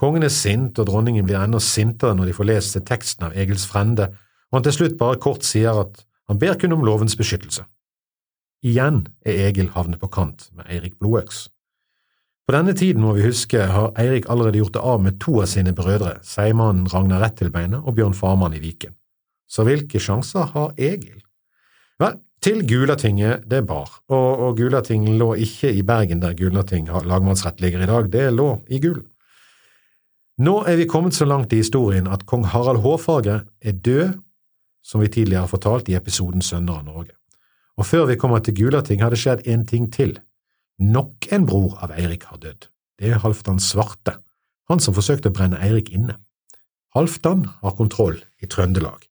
Kongen 0.00 0.24
er 0.24 0.32
sint, 0.32 0.78
og 0.80 0.88
dronningen 0.88 1.26
blir 1.28 1.42
enda 1.42 1.60
sintere 1.60 2.16
når 2.16 2.30
de 2.30 2.36
får 2.38 2.48
lest 2.48 2.78
teksten 2.88 3.28
av 3.28 3.36
Egils 3.36 3.66
frende 3.68 4.08
og 4.50 4.58
han 4.58 4.66
til 4.66 4.74
slutt 4.74 4.98
bare 4.98 5.18
kort 5.22 5.46
sier 5.46 5.78
at 5.84 6.02
han 6.30 6.38
ber 6.38 6.58
kun 6.58 6.74
om 6.74 6.82
lovens 6.86 7.16
beskyttelse. 7.18 7.64
Igjen 8.66 9.04
er 9.24 9.46
Egil 9.48 9.70
havnet 9.76 10.02
på 10.02 10.10
kant 10.12 10.48
med 10.52 10.66
Eirik 10.68 10.98
Blodøks. 10.98 11.46
På 12.46 12.54
denne 12.56 12.74
tiden 12.74 13.04
må 13.04 13.14
vi 13.14 13.28
huske 13.28 13.62
har 13.70 13.92
Eirik 13.98 14.26
allerede 14.28 14.58
gjort 14.58 14.74
det 14.74 14.82
av 14.92 14.98
med 15.04 15.20
to 15.22 15.38
av 15.40 15.46
sine 15.52 15.72
brødre, 15.76 16.16
seigmannen 16.26 16.90
Ragnar 16.90 17.22
Rettilbeinet 17.22 17.86
og 17.86 17.94
Bjørn 17.96 18.16
Farmann 18.18 18.56
i 18.58 18.62
Viken. 18.62 18.96
Så 19.46 19.64
hvilke 19.66 20.02
sjanser 20.02 20.50
har 20.50 20.74
Egil? 20.76 21.22
Vel, 22.02 22.18
til 22.42 22.64
Gulatinget 22.66 23.46
det 23.50 23.62
bar, 23.68 24.00
og, 24.10 24.42
og 24.44 24.58
Gulating 24.58 25.06
lå 25.20 25.34
ikke 25.46 25.70
i 25.76 25.84
Bergen 25.86 26.22
der 26.22 26.34
Gulating 26.34 26.88
lagmannsrett 26.88 27.60
ligger 27.62 27.84
i 27.84 27.90
dag, 27.90 28.10
det 28.12 28.26
lå 28.34 28.50
i 28.66 28.82
Gulen. 28.82 29.06
Nå 30.40 30.54
er 30.64 30.78
vi 30.80 30.86
kommet 30.88 31.12
så 31.12 31.26
langt 31.28 31.52
i 31.52 31.58
historien 31.60 32.06
at 32.08 32.22
kong 32.24 32.46
Harald 32.48 32.80
Hårfagre 32.80 33.42
er 33.60 33.74
død 33.76 34.14
som 34.80 35.02
vi 35.02 35.10
tidligere 35.12 35.44
har 35.44 35.50
fortalt 35.52 35.90
i 35.92 35.96
episoden 35.98 36.40
Sønner 36.40 36.78
av 36.80 36.86
Norge. 36.86 37.12
Og 37.76 37.84
før 37.84 38.06
vi 38.08 38.16
kommer 38.16 38.40
til 38.40 38.56
Gulating, 38.56 39.02
har 39.04 39.12
det 39.12 39.20
skjedd 39.20 39.44
en 39.44 39.66
ting 39.68 39.90
til. 39.92 40.16
Nok 40.80 41.28
en 41.32 41.44
bror 41.48 41.76
av 41.84 41.92
Eirik 41.92 42.24
har 42.30 42.40
dødd. 42.40 42.70
Det 42.96 43.12
er 43.12 43.20
Halvdan 43.20 43.60
Svarte, 43.60 44.16
han 44.72 44.80
som 44.80 44.96
forsøkte 44.96 45.28
å 45.28 45.36
brenne 45.36 45.60
Eirik 45.60 45.92
inne. 45.92 46.16
Halvdan 46.96 47.44
har 47.60 47.76
kontroll 47.76 48.16
i 48.40 48.48
Trøndelag. 48.48 49.04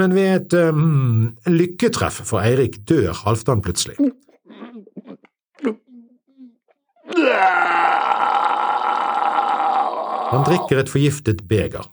Men 0.00 0.16
ved 0.16 0.32
et 0.32 0.56
um, 0.72 1.36
lykketreff 1.46 2.24
for 2.24 2.40
Eirik 2.40 2.80
dør 2.88 3.12
Halvdan 3.20 3.60
plutselig. 3.64 4.00
Han 10.34 10.42
drikker 10.48 10.80
et 10.80 10.90
forgiftet 10.90 11.44
beger. 11.46 11.86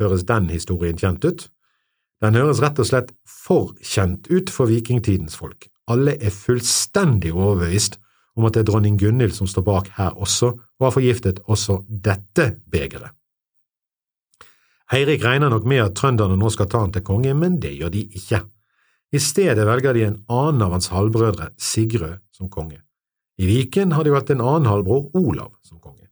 Høres 0.00 0.24
den 0.26 0.48
historien 0.50 0.98
kjent 0.98 1.22
ut? 1.22 1.44
Den 2.20 2.34
høres 2.34 2.58
rett 2.64 2.80
og 2.82 2.88
slett 2.88 3.12
for 3.22 3.76
kjent 3.78 4.26
ut 4.26 4.50
for 4.50 4.66
vikingtidens 4.66 5.36
folk. 5.38 5.68
Alle 5.90 6.16
er 6.18 6.34
fullstendig 6.34 7.30
overbevist 7.30 8.00
om 8.34 8.48
at 8.48 8.56
det 8.56 8.64
er 8.64 8.68
dronning 8.72 8.98
Gunhild 8.98 9.36
som 9.36 9.46
står 9.50 9.64
bak 9.66 9.92
her 10.00 10.18
også, 10.18 10.50
og 10.80 10.86
har 10.86 10.96
forgiftet 10.96 11.40
også 11.46 11.80
dette 11.86 12.48
begeret. 12.70 13.14
Eirik 14.90 15.22
regner 15.22 15.52
nok 15.52 15.68
med 15.70 15.84
at 15.84 15.94
trønderne 15.94 16.34
nå 16.40 16.50
skal 16.50 16.66
ta 16.70 16.82
han 16.82 16.90
til 16.94 17.06
konge, 17.06 17.34
men 17.38 17.60
det 17.62 17.76
gjør 17.78 17.94
de 17.94 18.02
ikke. 18.18 18.42
I 19.14 19.22
stedet 19.22 19.66
velger 19.66 19.94
de 19.94 20.06
en 20.08 20.20
annen 20.26 20.66
av 20.66 20.74
hans 20.74 20.90
halvbrødre, 20.90 21.52
Sigrød, 21.58 22.18
som 22.34 22.50
konge. 22.50 22.82
I 23.38 23.46
Viken 23.46 23.94
har 23.94 24.04
de 24.04 24.14
valgt 24.14 24.34
en 24.34 24.42
annen 24.42 24.66
halvbror, 24.66 25.12
Olav, 25.14 25.54
som 25.62 25.78
konge. 25.78 26.09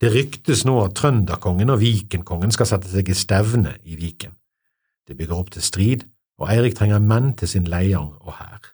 Det 0.00 0.12
ryktes 0.12 0.66
nå 0.68 0.76
at 0.84 0.96
trønderkongen 0.98 1.72
og 1.72 1.80
vikenkongen 1.80 2.52
skal 2.52 2.68
sette 2.68 2.90
seg 2.92 3.08
i 3.08 3.16
stevne 3.16 3.78
i 3.88 3.96
Viken. 3.96 4.34
Det 5.08 5.16
bygger 5.16 5.38
opp 5.38 5.52
til 5.54 5.64
strid, 5.64 6.04
og 6.36 6.50
Eirik 6.52 6.76
trenger 6.76 7.00
menn 7.00 7.32
til 7.38 7.48
sin 7.48 7.68
leiang 7.70 8.10
og 8.20 8.36
hær. 8.36 8.72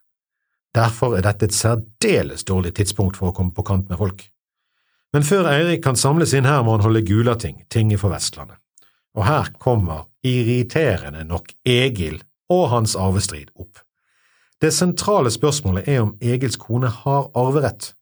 Derfor 0.75 1.15
er 1.15 1.23
dette 1.27 1.47
et 1.47 1.55
særdeles 1.55 2.43
dårlig 2.49 2.73
tidspunkt 2.75 3.21
for 3.21 3.31
å 3.31 3.37
komme 3.37 3.55
på 3.55 3.65
kant 3.69 3.91
med 3.93 4.01
folk. 4.01 4.25
Men 5.13 5.27
før 5.29 5.51
Eirik 5.53 5.83
kan 5.85 5.99
samle 6.01 6.27
sin 6.27 6.49
hær, 6.49 6.65
må 6.65 6.75
han 6.75 6.87
holde 6.87 7.05
Gulating, 7.07 7.61
tinget 7.71 8.01
for 8.01 8.15
Vestlandet. 8.15 8.59
Og 9.15 9.27
her 9.29 9.53
kommer 9.61 10.09
irriterende 10.25 11.27
nok 11.29 11.53
Egil 11.69 12.23
og 12.51 12.71
hans 12.73 12.97
arvestrid 12.97 13.53
opp. 13.61 13.83
Det 14.63 14.73
sentrale 14.73 15.31
spørsmålet 15.31 15.89
er 15.91 16.01
om 16.05 16.15
Egils 16.23 16.57
kone 16.57 16.89
har 16.89 17.29
arverett. 17.37 17.93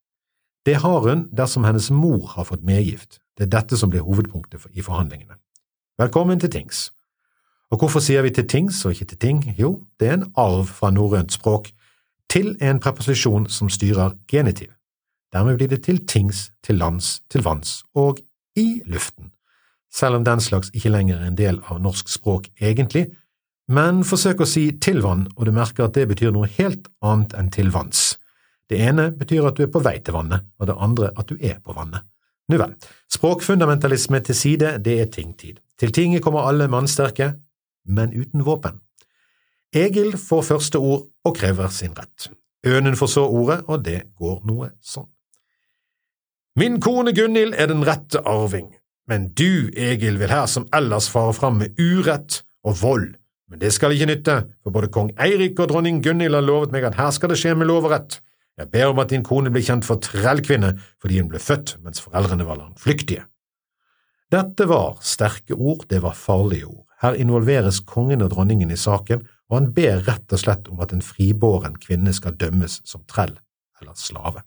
Det 0.66 0.74
har 0.74 1.00
hun 1.00 1.28
dersom 1.32 1.64
hennes 1.64 1.90
mor 1.90 2.26
har 2.36 2.44
fått 2.44 2.64
medgift. 2.64 3.18
Det 3.36 3.46
er 3.46 3.52
dette 3.56 3.76
som 3.80 3.90
blir 3.90 4.04
hovedpunktet 4.04 4.66
i 4.76 4.82
forhandlingene. 4.84 5.38
Velkommen 5.98 6.40
til 6.40 6.50
tings. 6.52 6.90
Og 7.70 7.78
hvorfor 7.78 8.02
sier 8.04 8.22
vi 8.26 8.32
til 8.34 8.48
tings 8.48 8.84
og 8.84 8.92
ikke 8.92 9.12
til 9.12 9.18
ting? 9.18 9.40
Jo, 9.58 9.86
det 10.00 10.08
er 10.08 10.18
en 10.18 10.32
arv 10.36 10.66
fra 10.68 10.90
norrønt 10.90 11.32
språk 11.32 11.70
til 12.30 12.56
en 12.60 12.80
preposisjon 12.80 13.48
som 13.48 13.70
styrer 13.72 14.12
genitiv. 14.28 14.68
Dermed 15.32 15.56
blir 15.56 15.70
det 15.70 15.84
til 15.86 16.06
tings, 16.06 16.50
til 16.62 16.76
lands, 16.76 17.20
til 17.30 17.44
vanns 17.46 17.84
og 17.94 18.18
i 18.58 18.82
luften, 18.86 19.30
selv 19.92 20.18
om 20.18 20.24
den 20.24 20.40
slags 20.40 20.70
ikke 20.74 20.90
lenger 20.90 21.20
er 21.20 21.30
en 21.30 21.38
del 21.38 21.60
av 21.70 21.80
norsk 21.80 22.08
språk 22.08 22.50
egentlig, 22.60 23.06
men 23.70 24.02
forsøk 24.04 24.42
å 24.42 24.48
si 24.50 24.72
til 24.82 25.00
vann, 25.02 25.28
og 25.36 25.46
du 25.46 25.52
merker 25.54 25.86
at 25.86 25.94
det 25.94 26.08
betyr 26.10 26.34
noe 26.34 26.50
helt 26.58 26.90
annet 27.06 27.36
enn 27.38 27.50
til 27.54 27.70
vanns. 27.70 28.18
Det 28.70 28.78
ene 28.78 29.10
betyr 29.10 29.48
at 29.48 29.58
du 29.58 29.64
er 29.64 29.72
på 29.72 29.82
vei 29.82 29.96
til 29.98 30.14
vannet, 30.14 30.46
og 30.58 30.68
det 30.70 30.78
andre 30.78 31.10
at 31.18 31.30
du 31.30 31.36
er 31.36 31.58
på 31.62 31.74
vannet. 31.74 32.06
Nu 32.50 32.58
vel, 32.58 32.74
språkfundamentalisme 33.10 34.20
til 34.26 34.36
side, 34.36 34.76
det 34.84 34.96
er 35.00 35.10
tingtid. 35.10 35.58
Til 35.78 35.92
tinget 35.94 36.22
kommer 36.22 36.46
alle 36.46 36.68
mannsterke, 36.70 37.32
men 37.86 38.14
uten 38.14 38.44
våpen. 38.46 38.80
Egil 39.74 40.16
får 40.18 40.42
første 40.42 40.78
ord 40.78 41.06
og 41.24 41.36
krever 41.36 41.70
sin 41.74 41.94
rett. 41.98 42.30
Ønen 42.66 42.96
får 42.98 43.06
så 43.06 43.24
ordet, 43.26 43.62
og 43.66 43.84
det 43.84 44.02
går 44.18 44.42
noe 44.46 44.72
sånn. 44.82 45.08
Min 46.58 46.80
kone 46.82 47.14
Gunhild 47.14 47.54
er 47.54 47.70
den 47.70 47.86
rette 47.86 48.20
arving, 48.26 48.74
men 49.08 49.30
du, 49.38 49.70
Egil, 49.78 50.18
vil 50.18 50.30
her 50.30 50.50
som 50.50 50.66
ellers 50.74 51.08
fare 51.10 51.32
fram 51.34 51.62
med 51.62 51.78
urett 51.78 52.42
og 52.66 52.76
vold 52.82 53.14
men 53.50 53.58
det 53.58 53.72
skal 53.74 53.92
ikke 53.94 54.06
nytte, 54.06 54.34
for 54.62 54.74
både 54.74 54.88
kong 54.94 55.10
Eirik 55.18 55.58
og 55.58 55.72
dronning 55.72 55.98
Gunhild 56.04 56.36
har 56.38 56.44
lovet 56.46 56.70
meg 56.74 56.86
at 56.86 56.98
her 57.00 57.10
skal 57.14 57.32
det 57.32 57.38
skje 57.40 57.56
med 57.58 57.66
lov 57.66 57.88
og 57.88 57.96
rett. 57.96 58.20
Jeg 58.60 58.68
ber 58.68 58.90
om 58.92 58.98
at 59.00 59.08
din 59.08 59.24
kone 59.24 59.48
blir 59.52 59.64
kjent 59.64 59.86
for 59.88 60.02
trellkvinne 60.04 60.74
fordi 61.00 61.22
hun 61.22 61.30
ble 61.32 61.40
født 61.40 61.78
mens 61.84 62.02
foreldrene 62.04 62.44
var 62.44 62.60
langflyktige. 62.60 63.24
Dette 64.30 64.66
var 64.68 65.00
sterke 65.02 65.56
ord, 65.56 65.86
det 65.90 66.02
var 66.04 66.18
farlige 66.18 66.68
ord. 66.68 66.84
Her 67.00 67.16
involveres 67.16 67.80
kongen 67.88 68.20
og 68.22 68.34
dronningen 68.34 68.70
i 68.70 68.78
saken, 68.78 69.24
og 69.48 69.56
han 69.56 69.70
ber 69.74 70.04
rett 70.06 70.30
og 70.36 70.42
slett 70.42 70.68
om 70.70 70.82
at 70.84 70.92
en 70.92 71.02
fribåren 71.02 71.78
kvinne 71.80 72.12
skal 72.14 72.36
dømmes 72.38 72.82
som 72.86 73.02
trell 73.08 73.32
eller 73.80 73.96
slave. 73.96 74.44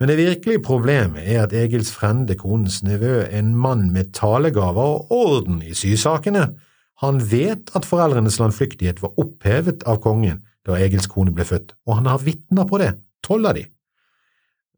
Men 0.00 0.08
det 0.08 0.16
virkelige 0.20 0.62
problemet 0.62 1.26
er 1.26 1.42
at 1.42 1.52
Egils 1.54 1.90
frende, 1.94 2.38
konens 2.38 2.80
nevø, 2.86 3.26
en 3.28 3.52
mann 3.58 3.90
med 3.92 4.14
talegaver 4.14 5.02
og 5.02 5.12
orden 5.12 5.60
i 5.66 5.74
sysakene 5.76 6.52
han 7.02 7.18
vet 7.18 7.72
at 7.74 7.86
foreldrenes 7.86 8.38
landflyktighet 8.38 9.02
var 9.02 9.18
opphevet 9.18 9.82
av 9.90 9.98
kongen 10.04 10.44
da 10.66 10.78
Egils 10.78 11.08
kone 11.10 11.34
ble 11.34 11.46
født, 11.46 11.74
og 11.86 11.98
han 11.98 12.10
har 12.10 12.22
vitner 12.22 12.66
på 12.68 12.78
det, 12.82 12.92
tolv 13.24 13.50
av 13.50 13.58
de. 13.58 13.66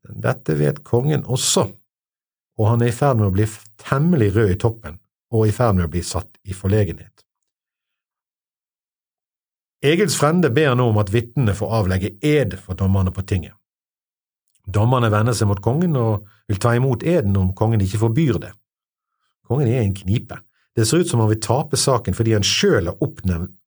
Dette 0.05 0.57
vet 0.59 0.83
kongen 0.85 1.25
også, 1.25 1.67
og 2.59 2.71
han 2.71 2.85
er 2.85 2.93
i 2.93 2.95
ferd 2.95 3.19
med 3.19 3.31
å 3.31 3.35
bli 3.35 3.49
temmelig 3.81 4.31
rød 4.35 4.53
i 4.55 4.61
toppen 4.61 5.01
og 5.35 5.49
i 5.49 5.55
ferd 5.55 5.75
med 5.79 5.89
å 5.89 5.91
bli 5.91 6.03
satt 6.07 6.39
i 6.47 6.55
forlegenhet. 6.55 7.25
Egils 9.85 10.17
frende 10.17 10.49
ber 10.55 10.77
nå 10.79 10.87
om 10.93 11.01
at 11.03 11.11
vitnene 11.13 11.53
får 11.57 11.73
avlegge 11.81 12.15
ed 12.25 12.55
for 12.61 12.79
dommerne 12.79 13.13
på 13.13 13.25
tinget. 13.29 13.53
Dommerne 14.65 15.11
vender 15.13 15.37
seg 15.37 15.51
mot 15.51 15.61
kongen 15.61 15.97
og 16.01 16.25
vil 16.49 16.61
ta 16.63 16.73
imot 16.77 17.05
eden 17.05 17.37
om 17.37 17.51
kongen 17.57 17.83
ikke 17.85 18.01
forbyr 18.07 18.39
det. 18.41 18.53
Kongen 19.45 19.69
er 19.69 19.83
i 19.83 19.85
en 19.85 19.97
knipe. 19.97 20.39
Det 20.75 20.87
ser 20.87 21.05
ut 21.05 21.09
som 21.09 21.23
han 21.23 21.31
vil 21.31 21.43
tape 21.43 21.79
saken 21.79 22.17
fordi 22.19 22.35
han 22.35 22.47
sjøl 22.47 22.91
har 22.91 22.99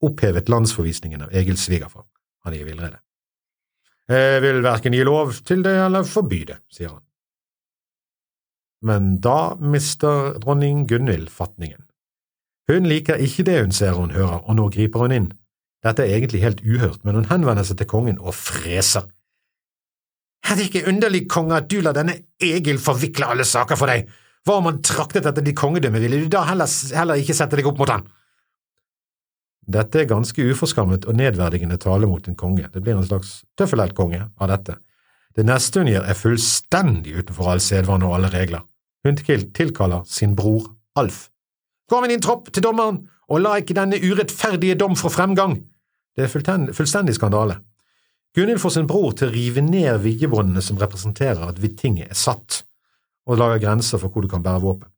opphevet 0.04 0.50
landsforvisningen 0.52 1.24
av 1.24 1.34
Egils 1.34 1.64
svigerfar. 1.64 2.04
Han 2.44 2.54
er 2.54 2.62
i 2.62 2.68
villrede. 2.68 3.00
Jeg 4.08 4.40
vil 4.44 4.62
verken 4.64 4.96
gi 4.96 5.04
lov 5.04 5.34
til 5.44 5.64
det 5.64 5.74
eller 5.84 6.08
forby 6.08 6.44
det, 6.48 6.58
sier 6.72 6.94
han. 6.94 7.04
Men 8.84 9.18
da 9.24 9.56
mister 9.58 10.38
dronning 10.40 10.86
Gunhild 10.88 11.28
fatningen. 11.34 11.82
Hun 12.68 12.86
liker 12.88 13.20
ikke 13.24 13.44
det 13.48 13.60
hun 13.60 13.72
ser 13.72 13.96
og 13.96 14.06
hun 14.06 14.16
hører, 14.16 14.40
og 14.44 14.56
nå 14.56 14.68
griper 14.72 15.04
hun 15.04 15.14
inn. 15.16 15.28
Dette 15.84 16.04
er 16.04 16.16
egentlig 16.16 16.42
helt 16.42 16.60
uhørt, 16.64 17.04
men 17.04 17.16
hun 17.16 17.28
henvender 17.30 17.64
seg 17.66 17.80
til 17.80 17.88
kongen 17.90 18.20
og 18.20 18.36
freser. 18.36 19.08
Er 20.48 20.56
det 20.56 20.68
ikke 20.68 20.86
underlig, 20.88 21.26
konge, 21.30 21.56
at 21.58 21.68
du 21.70 21.80
lar 21.82 21.96
denne 21.96 22.14
Egil 22.40 22.80
forvikle 22.82 23.28
alle 23.32 23.44
saker 23.48 23.78
for 23.78 23.90
deg? 23.90 24.08
Hva 24.48 24.62
om 24.62 24.68
han 24.70 24.78
traktet 24.80 25.26
etter 25.28 25.44
ditt 25.44 25.58
kongedømme, 25.60 26.00
ville 26.00 26.22
du 26.22 26.30
da 26.32 26.40
heller, 26.48 26.70
heller 26.96 27.20
ikke 27.20 27.34
sette 27.36 27.58
deg 27.58 27.66
opp 27.68 27.82
mot 27.82 27.90
han? 27.92 28.06
Dette 29.68 30.00
er 30.00 30.06
ganske 30.08 30.46
uforskammet 30.48 31.04
og 31.04 31.18
nedverdigende 31.18 31.76
tale 31.76 32.08
mot 32.08 32.24
en 32.24 32.36
konge, 32.38 32.70
det 32.72 32.80
blir 32.80 32.96
en 32.96 33.04
slags 33.04 33.42
tøffelheltkonge 33.60 34.22
av 34.40 34.48
dette. 34.48 34.78
Det 35.36 35.44
neste 35.44 35.82
hun 35.82 35.90
gjør, 35.92 36.06
er 36.08 36.16
fullstendig 36.16 37.12
utenfor 37.18 37.50
all 37.52 37.60
sedvane 37.60 38.08
og 38.08 38.14
alle 38.16 38.30
regler. 38.32 38.62
Hun 39.04 39.20
tilkaller 39.20 40.08
sin 40.08 40.32
bror 40.38 40.70
Alf. 40.96 41.26
Gå 41.92 42.00
med 42.00 42.10
din 42.10 42.24
tropp 42.24 42.48
til 42.48 42.64
dommeren, 42.64 43.02
og 43.28 43.44
la 43.44 43.58
ikke 43.60 43.76
denne 43.76 44.00
urettferdige 44.00 44.78
dom 44.80 44.96
få 44.96 45.12
fremgang! 45.12 45.58
Det 46.16 46.24
er 46.24 46.72
fullstendig 46.72 47.18
skandale. 47.20 47.60
Gunhild 48.34 48.64
får 48.64 48.78
sin 48.78 48.88
bror 48.88 49.12
til 49.12 49.28
å 49.28 49.34
rive 49.36 49.60
ned 49.62 50.00
vigjebåndene 50.02 50.64
som 50.64 50.80
representerer 50.80 51.44
at 51.52 51.60
tinget 51.76 52.08
er 52.08 52.18
satt 52.18 52.62
og 53.28 53.36
lager 53.36 53.60
grenser 53.60 54.00
for 54.00 54.08
hvor 54.08 54.24
du 54.24 54.28
kan 54.28 54.42
bære 54.42 54.62
våpen. 54.62 54.88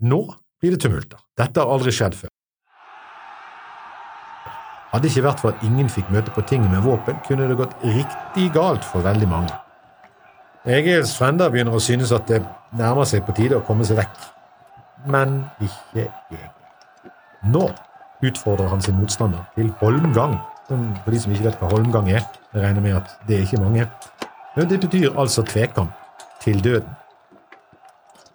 Nå 0.00 0.20
blir 0.60 0.76
det 0.76 0.80
tumulter. 0.80 1.18
Dette 1.36 1.60
har 1.60 1.72
aldri 1.74 1.92
skjedd 1.92 2.14
før. 2.16 2.30
Hadde 4.90 5.10
ikke 5.10 5.26
vært 5.26 5.42
for 5.42 5.52
at 5.52 5.66
ingen 5.66 5.90
fikk 5.92 6.08
møte 6.10 6.32
på 6.34 6.42
tinget 6.48 6.70
med 6.72 6.82
våpen, 6.82 7.18
kunne 7.26 7.46
det 7.50 7.58
gått 7.58 7.76
riktig 7.84 8.48
galt 8.54 8.86
for 8.86 9.04
veldig 9.06 9.28
mange. 9.30 9.52
Egils 10.66 11.12
frender 11.16 11.52
begynner 11.52 11.76
å 11.76 11.82
synes 11.82 12.10
at 12.12 12.26
det 12.28 12.40
nærmer 12.76 13.06
seg 13.08 13.22
på 13.26 13.34
tide 13.36 13.60
å 13.60 13.66
komme 13.66 13.86
seg 13.86 14.00
vekk. 14.00 14.24
Men 15.10 15.44
ikke 15.62 16.08
Egil. 16.08 16.50
Nå 17.52 17.68
utfordrer 18.22 18.68
han 18.68 18.82
sin 18.82 18.98
motstander 19.00 19.44
til 19.56 19.70
holmgang. 19.80 20.38
For 20.68 21.10
de 21.10 21.20
som 21.20 21.32
ikke 21.32 21.48
vet 21.48 21.60
hva 21.60 21.70
holmgang 21.72 22.10
er, 22.12 22.24
jeg 22.54 22.62
regner 22.62 22.84
med 22.84 22.96
at 23.00 23.14
det 23.28 23.36
er 23.36 23.46
ikke 23.46 23.62
mange. 23.62 23.86
Men 24.56 24.70
det 24.70 24.80
betyr 24.80 25.18
altså 25.18 25.42
tvekamp 25.42 25.90
til 26.42 26.64
døden. 26.64 26.88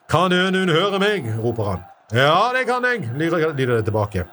Kan 0.10 0.34
Ønund 0.34 0.72
høre 0.72 1.00
meg? 1.00 1.32
roper 1.44 1.63
han. 1.63 1.86
Ja, 2.13 2.51
det 2.54 2.68
kan 2.68 2.86
jeg, 2.86 3.10
lyder 3.18 3.75
det 3.75 3.86
tilbake. 3.86 4.25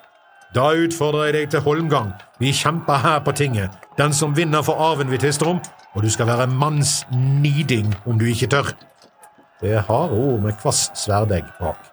Da 0.54 0.66
utfordrer 0.76 1.30
jeg 1.30 1.35
deg 1.35 1.50
til 1.50 1.61
holmgang. 1.64 2.12
Vi 2.38 2.52
kjemper 2.52 3.00
her 3.00 3.23
på 3.25 3.32
tinget. 3.32 3.71
Den 3.99 4.12
som 4.12 4.37
vinner, 4.37 4.62
får 4.62 4.76
arven 4.76 5.11
vi 5.11 5.18
tvister 5.18 5.49
om, 5.49 5.61
og 5.94 6.02
du 6.02 6.11
skal 6.11 6.28
være 6.28 6.47
manns 6.47 7.06
niding 7.12 7.94
om 8.06 8.18
du 8.18 8.25
ikke 8.28 8.47
tør. 8.47 8.75
Det 9.62 9.73
er 9.73 9.87
harde 9.88 10.12
ord 10.12 10.40
med 10.42 10.59
kvass 10.61 10.90
sverdegg 10.99 11.49
bak. 11.61 11.91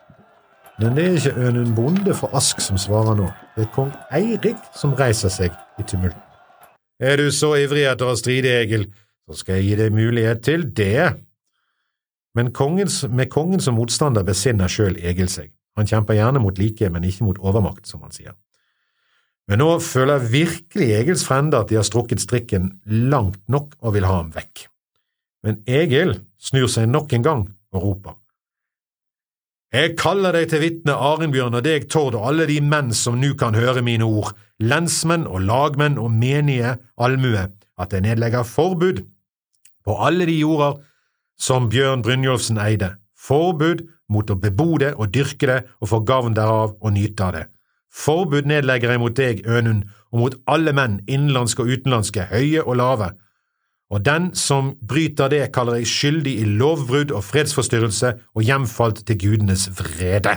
Men 0.79 0.95
det 0.95 1.05
er 1.05 1.15
ikke 1.17 1.47
Ønund 1.49 1.75
Bonde 1.75 2.13
fra 2.15 2.29
Ask 2.39 2.61
som 2.63 2.77
svarer 2.79 3.17
nå. 3.19 3.27
Det 3.55 3.65
er 3.65 3.71
kong 3.75 3.89
Eirik 4.15 4.59
som 4.79 4.93
reiser 4.95 5.31
seg 5.33 5.55
i 5.75 5.83
tumulten. 5.83 6.21
Er 6.99 7.19
du 7.19 7.27
så 7.35 7.53
ivrig 7.59 7.83
etter 7.87 8.07
å 8.07 8.15
stride, 8.19 8.53
Egil, 8.61 8.85
så 9.27 9.41
skal 9.41 9.59
jeg 9.59 9.65
gi 9.65 9.79
deg 9.79 9.95
mulighet 9.95 10.43
til 10.47 10.63
det. 10.75 11.09
Men 12.35 12.53
kongens, 12.55 13.01
med 13.11 13.31
kongen 13.31 13.63
som 13.63 13.75
motstander 13.79 14.23
besinner 14.27 14.71
sjøl 14.71 14.95
Egil 14.99 15.27
seg. 15.31 15.51
Han 15.79 15.87
kjemper 15.87 16.15
gjerne 16.15 16.41
mot 16.43 16.59
like, 16.59 16.89
men 16.91 17.07
ikke 17.07 17.27
mot 17.27 17.39
overmakt, 17.39 17.87
som 17.87 18.03
han 18.03 18.15
sier. 18.15 18.35
Men 19.49 19.63
nå 19.63 19.69
føler 19.81 20.27
virkelig 20.31 20.91
Egils 20.99 21.25
frender 21.25 21.63
at 21.63 21.71
de 21.71 21.79
har 21.79 21.87
strukket 21.87 22.21
strikken 22.21 22.71
langt 22.85 23.41
nok 23.51 23.75
og 23.79 23.95
vil 23.95 24.07
ha 24.07 24.19
ham 24.19 24.31
vekk. 24.35 24.67
Men 25.43 25.63
Egil 25.67 26.19
snur 26.39 26.67
seg 26.71 26.87
nok 26.91 27.15
en 27.15 27.25
gang 27.25 27.45
og 27.73 27.83
roper. 27.83 28.18
Jeg 29.69 29.99
kaller 30.01 30.33
deg 30.33 30.47
til 30.49 30.63
vitne, 30.63 30.95
Arnbjørn 30.97 31.59
og 31.59 31.61
deg, 31.61 31.83
Tord, 31.93 32.15
og 32.17 32.23
alle 32.31 32.47
de 32.49 32.55
menn 32.65 32.89
som 32.97 33.19
nu 33.21 33.35
kan 33.37 33.53
høre 33.53 33.83
mine 33.85 34.07
ord, 34.07 34.31
lensmenn 34.57 35.27
og 35.29 35.43
lagmenn 35.45 35.99
og 36.01 36.09
menige 36.09 36.71
allmue, 36.97 37.43
at 37.77 37.93
jeg 37.93 38.01
nedlegger 38.01 38.47
forbud 38.49 39.03
på 39.85 39.97
alle 40.07 40.25
de 40.25 40.39
jorder 40.39 40.79
som 41.37 41.69
Bjørn 41.69 42.01
Brynjolfsen 42.01 42.57
eide, 42.57 42.95
forbud 43.13 43.85
mot 44.09 44.33
å 44.33 44.39
bebo 44.41 44.79
det 44.81 44.95
og 44.97 45.13
dyrke 45.13 45.51
det 45.51 45.59
og 45.77 45.91
få 45.93 46.01
gavn 46.01 46.33
derav 46.33 46.73
og 46.81 46.95
nyte 46.97 47.29
av 47.29 47.37
det. 47.37 47.45
Forbud 47.93 48.49
nedlegger 48.49 48.95
jeg 48.95 49.03
mot 49.05 49.21
deg, 49.21 49.45
Ønund, 49.45 49.85
og 50.09 50.23
mot 50.23 50.39
alle 50.49 50.73
menn, 50.73 50.97
innenlandske 51.05 51.61
og 51.61 51.69
utenlandske, 51.77 52.25
høye 52.33 52.65
og 52.65 52.81
lave, 52.81 53.13
og 53.89 54.05
den 54.05 54.29
som 54.37 54.75
bryter 54.85 55.31
det, 55.33 55.41
kaller 55.53 55.79
jeg 55.79 55.89
skyldig 55.89 56.35
i 56.41 56.45
lovbrudd 56.45 57.11
og 57.15 57.23
fredsforstyrrelse 57.25 58.13
og 58.35 58.45
hjemfalt 58.45 59.01
til 59.07 59.17
gudenes 59.23 59.65
vrede. 59.79 60.35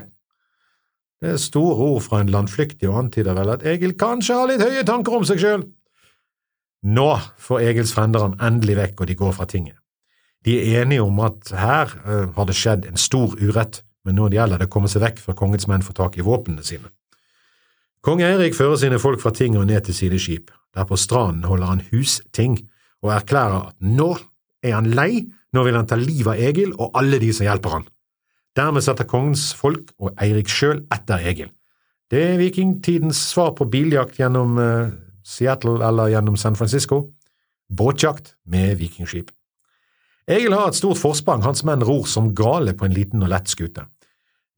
Det 1.23 1.35
er 1.35 1.39
store 1.39 1.77
ord 1.77 2.01
fra 2.03 2.23
en 2.23 2.33
landflyktig 2.33 2.89
og 2.89 2.99
antyder 3.05 3.37
vel 3.37 3.53
at 3.53 3.67
Egil 3.69 3.93
kanskje 4.01 4.39
har 4.39 4.49
litt 4.51 4.65
høye 4.65 4.83
tanker 4.89 5.19
om 5.19 5.27
seg 5.29 5.43
sjøl. 5.43 5.67
Nå 6.83 7.11
får 7.39 7.63
Egils 7.69 7.93
frender 7.95 8.25
ham 8.25 8.35
endelig 8.43 8.75
vekk, 8.81 9.05
og 9.05 9.07
de 9.07 9.19
går 9.21 9.37
fra 9.37 9.47
tinget. 9.47 9.77
De 10.43 10.57
er 10.59 10.83
enige 10.83 11.05
om 11.05 11.21
at 11.23 11.53
her 11.55 11.93
uh, 12.03 12.33
har 12.35 12.49
det 12.49 12.57
skjedd 12.59 12.89
en 12.89 12.99
stor 12.99 13.37
urett, 13.39 13.85
men 14.03 14.19
nå 14.19 14.33
gjelder 14.33 14.59
det 14.59 14.67
å 14.67 14.73
komme 14.73 14.91
seg 14.91 15.05
vekk 15.05 15.23
før 15.23 15.39
kongens 15.39 15.69
menn 15.71 15.85
får 15.87 16.01
tak 16.01 16.19
i 16.19 16.27
våpnene 16.27 16.65
sine. 16.67 16.91
Kong 18.03 18.19
Eirik 18.27 18.57
fører 18.59 18.81
sine 18.81 18.99
folk 18.99 19.23
fra 19.23 19.31
tinget 19.31 19.61
og 19.61 19.69
ned 19.71 19.85
til 19.87 19.95
sine 19.95 20.19
skip. 20.19 20.51
Der 20.75 20.89
på 20.89 20.99
stranden 20.99 21.47
holder 21.47 21.71
han 21.71 21.85
husting 21.93 22.57
og 23.03 23.15
erklærer 23.17 23.73
at 23.73 23.77
nå 23.83 24.13
er 24.63 24.77
han 24.77 24.93
lei, 24.95 25.25
nå 25.53 25.65
vil 25.67 25.77
han 25.77 25.89
ta 25.91 25.99
livet 25.99 26.35
av 26.35 26.45
Egil 26.51 26.73
og 26.79 26.95
alle 26.99 27.19
de 27.23 27.33
som 27.35 27.47
hjelper 27.47 27.77
han. 27.77 27.89
Dermed 28.57 28.85
setter 28.85 29.09
kongens 29.09 29.51
folk 29.57 29.91
og 29.99 30.13
Eirik 30.21 30.51
sjøl 30.53 30.85
etter 30.93 31.25
Egil. 31.29 31.51
Det 32.13 32.21
er 32.21 32.41
vikingtidens 32.41 33.21
svar 33.33 33.55
på 33.57 33.67
biljakt 33.73 34.19
gjennom 34.21 34.59
uh, 34.61 34.93
Seattle 35.25 35.81
eller 35.81 36.13
gjennom 36.13 36.37
San 36.37 36.59
Francisco. 36.59 37.07
Båtjakt 37.73 38.35
med 38.45 38.77
vikingskip. 38.81 39.31
Egil 40.29 40.55
har 40.55 40.69
et 40.69 40.79
stort 40.79 41.01
forsprang, 41.01 41.43
hans 41.43 41.65
menn 41.67 41.83
ror 41.83 42.05
som 42.07 42.31
gale 42.37 42.77
på 42.77 42.87
en 42.87 42.95
liten 42.95 43.25
og 43.25 43.33
lett 43.33 43.49
skute. 43.51 43.87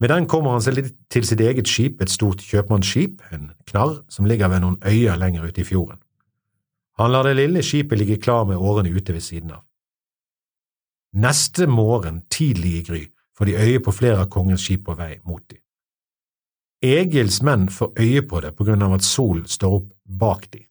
Med 0.02 0.10
den 0.10 0.26
kommer 0.28 0.52
han 0.52 0.64
seg 0.64 0.76
litt 0.76 0.90
til 1.12 1.24
sitt 1.24 1.40
eget 1.40 1.70
skip, 1.70 2.02
et 2.02 2.12
stort 2.12 2.42
kjøpmannsskip, 2.44 3.22
en 3.32 3.52
knarr, 3.70 4.00
som 4.12 4.26
ligger 4.28 4.50
ved 4.52 4.64
noen 4.64 4.76
øyer 4.84 5.16
lenger 5.16 5.46
ute 5.46 5.62
i 5.62 5.68
fjorden. 5.68 6.02
Han 6.98 7.12
lar 7.12 7.26
det 7.26 7.34
lille 7.34 7.62
skipet 7.62 7.98
ligge 7.98 8.20
klar 8.22 8.44
med 8.46 8.56
årene 8.56 8.92
ute 8.94 9.14
ved 9.16 9.22
siden 9.22 9.50
av. 9.56 9.64
Neste 11.14 11.66
morgen, 11.66 12.22
tidlig 12.30 12.72
i 12.78 12.82
gry, 12.82 13.02
får 13.38 13.50
de 13.50 13.56
øye 13.58 13.80
på 13.82 13.92
flere 13.94 14.24
av 14.24 14.30
kongens 14.30 14.62
skip 14.62 14.84
på 14.86 14.94
vei 14.98 15.18
mot 15.26 15.42
dem. 15.50 15.60
Egils 16.84 17.40
menn 17.42 17.68
får 17.72 17.94
øye 17.98 18.22
på 18.28 18.40
det 18.44 18.52
på 18.57 18.66
grunn 18.66 18.83
av 18.83 18.96
at 18.98 19.07
solen 19.07 19.46
står 19.48 19.78
opp 19.78 19.88
bak 20.04 20.50
dem, 20.52 20.66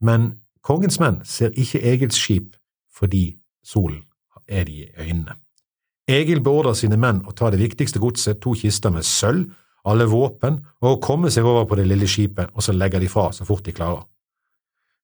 men 0.00 0.30
kongens 0.64 0.98
menn 1.02 1.20
ser 1.28 1.52
ikke 1.58 1.82
Egils 1.92 2.18
skip 2.18 2.56
fordi 2.96 3.24
solen 3.62 4.02
er 4.48 4.64
de 4.64 4.78
i 4.84 4.90
øynene. 4.98 5.36
Egil 6.10 6.40
beordrer 6.42 6.74
sine 6.74 6.96
menn 6.98 7.20
å 7.28 7.34
ta 7.36 7.50
det 7.52 7.60
viktigste 7.60 8.00
godset, 8.02 8.40
to 8.42 8.54
kister 8.58 8.90
med 8.90 9.06
sølv, 9.06 9.52
alle 9.86 10.06
våpen, 10.10 10.58
og 10.82 10.88
å 10.96 11.00
komme 11.02 11.30
seg 11.30 11.46
over 11.46 11.68
på 11.68 11.78
det 11.78 11.86
lille 11.86 12.08
skipet, 12.10 12.50
og 12.54 12.64
så 12.64 12.74
legger 12.74 13.00
de 13.00 13.08
fra 13.08 13.30
så 13.32 13.46
fort 13.48 13.64
de 13.64 13.74
klarer. 13.76 14.02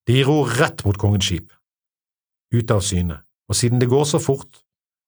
De 0.06 0.22
ror 0.22 0.50
rett 0.58 0.84
mot 0.86 0.98
kongens 0.98 1.26
skip, 1.26 1.50
ute 2.54 2.74
av 2.74 2.84
syne, 2.86 3.20
og 3.50 3.58
siden 3.58 3.80
det 3.82 3.88
går 3.90 4.04
så 4.06 4.20
fort, 4.22 4.62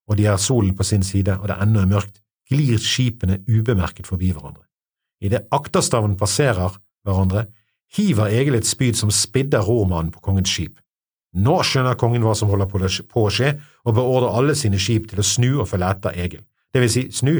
og 0.09 0.17
de 0.19 0.27
har 0.27 0.41
solen 0.43 0.75
på 0.75 0.87
sin 0.87 1.05
side 1.07 1.37
og 1.39 1.47
det 1.51 1.59
ennå 1.63 1.85
er 1.85 1.93
mørkt, 1.93 2.19
glir 2.49 2.81
skipene 2.81 3.43
ubemerket 3.47 4.09
forbi 4.09 4.33
hverandre. 4.33 4.65
Idet 5.23 5.47
akterstavnen 5.55 6.17
passerer 6.19 6.79
hverandre, 7.07 7.47
hiver 7.95 8.33
Egil 8.33 8.59
et 8.59 8.69
spyd 8.69 8.99
som 8.99 9.13
spidder 9.13 9.65
rormannen 9.65 10.13
på 10.15 10.23
kongens 10.25 10.51
skip. 10.53 10.79
Nå 11.39 11.59
skjønner 11.67 11.99
kongen 12.01 12.25
hva 12.25 12.35
som 12.37 12.51
holder 12.51 12.69
på 12.69 13.23
å 13.23 13.31
skje, 13.33 13.53
og 13.85 13.97
beordrer 13.97 14.35
alle 14.35 14.57
sine 14.57 14.81
skip 14.81 15.11
til 15.11 15.21
å 15.21 15.27
snu 15.27 15.51
og 15.61 15.69
følge 15.71 15.93
etter 15.93 16.17
Egil. 16.25 16.43
Det 16.73 16.83
vil 16.83 16.93
si, 16.93 17.05
snu, 17.13 17.35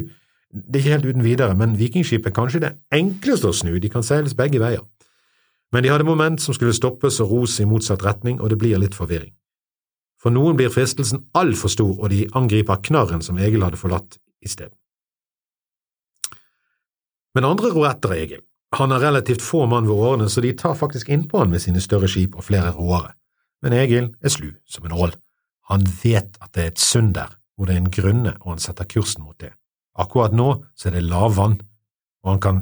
det 0.53 0.79
er 0.79 0.85
ikke 0.85 0.95
helt 0.97 1.09
uten 1.09 1.25
videre, 1.25 1.57
men 1.57 1.77
vikingskip 1.77 2.29
er 2.29 2.37
kanskje 2.37 2.63
det 2.65 2.73
enkleste 2.95 3.51
å 3.51 3.57
snu, 3.57 3.75
de 3.81 3.91
kan 3.93 4.05
seiles 4.05 4.37
begge 4.37 4.61
veier. 4.63 4.85
Men 5.73 5.85
de 5.85 5.91
hadde 5.93 6.09
moment 6.09 6.41
som 6.41 6.57
skulle 6.57 6.77
stoppes 6.77 7.21
og 7.21 7.31
ros 7.33 7.59
i 7.61 7.67
motsatt 7.69 8.05
retning, 8.05 8.41
og 8.41 8.51
det 8.51 8.59
blir 8.61 8.81
litt 8.81 8.97
forvirring. 8.97 9.35
For 10.19 10.35
noen 10.35 10.57
blir 10.59 10.73
fristelsen 10.73 11.27
altfor 11.39 11.71
stor, 11.71 11.95
og 12.01 12.11
de 12.11 12.25
angriper 12.39 12.81
knarren 12.89 13.23
som 13.23 13.39
Egil 13.39 13.63
hadde 13.63 13.79
forlatt 13.79 14.19
isteden. 14.45 14.75
Men 17.37 17.47
andre 17.47 17.71
ror 17.71 17.87
etter 17.91 18.17
Egil. 18.17 18.43
Han 18.77 18.91
har 18.93 19.01
relativt 19.01 19.45
få 19.45 19.67
mann 19.67 19.87
ved 19.89 19.95
årene, 19.95 20.29
så 20.29 20.43
de 20.45 20.53
tar 20.57 20.75
faktisk 20.77 21.09
innpå 21.09 21.39
han 21.39 21.53
med 21.53 21.63
sine 21.63 21.81
større 21.81 22.09
skip 22.11 22.35
og 22.37 22.45
flere 22.49 22.73
roere. 22.75 23.15
Men 23.63 23.77
Egil 23.77 24.11
er 24.21 24.33
slu 24.33 24.51
som 24.69 24.89
en 24.89 24.97
ål. 24.97 25.15
Han 25.71 25.87
vet 26.03 26.37
at 26.41 26.53
det 26.55 26.65
er 26.65 26.73
et 26.73 26.83
sund 26.83 27.15
der, 27.15 27.39
hvor 27.57 27.69
det 27.69 27.77
er 27.77 27.83
en 27.85 27.93
grunne, 27.93 28.35
og 28.41 28.57
han 28.57 28.63
setter 28.63 28.89
kursen 28.89 29.25
mot 29.25 29.39
det. 29.41 29.53
Akkurat 29.99 30.35
nå 30.37 30.65
så 30.77 30.89
er 30.89 30.99
det 30.99 31.09
lavvann, 31.09 31.61
og 32.25 32.31
han 32.31 32.41
kan 32.41 32.61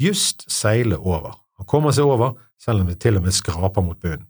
just 0.00 0.44
seile 0.50 0.98
over. 0.98 1.43
Han 1.58 1.68
kommer 1.70 1.94
seg 1.94 2.08
over, 2.08 2.34
selv 2.58 2.82
om 2.82 2.90
det 2.90 2.98
til 3.02 3.18
og 3.18 3.26
med 3.26 3.34
skraper 3.34 3.84
mot 3.84 4.00
bunnen. 4.00 4.26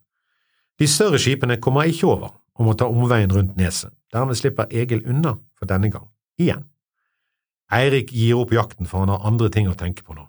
De 0.79 0.89
større 0.91 1.21
skipene 1.23 1.61
kommer 1.63 1.89
ikke 1.89 2.09
over 2.11 2.35
og 2.55 2.67
må 2.67 2.75
ta 2.79 2.87
omveien 2.91 3.33
rundt 3.33 3.57
neset. 3.59 3.93
Dermed 4.15 4.39
slipper 4.39 4.71
Egil 4.71 5.03
unna 5.11 5.37
for 5.59 5.71
denne 5.71 5.91
gang, 5.91 6.07
igjen. 6.39 6.67
Eirik 7.73 8.13
gir 8.15 8.39
opp 8.39 8.53
jakten, 8.55 8.87
for 8.87 9.03
han 9.03 9.11
har 9.11 9.27
andre 9.27 9.49
ting 9.51 9.67
å 9.71 9.79
tenke 9.79 10.05
på 10.07 10.15
nå. 10.15 10.27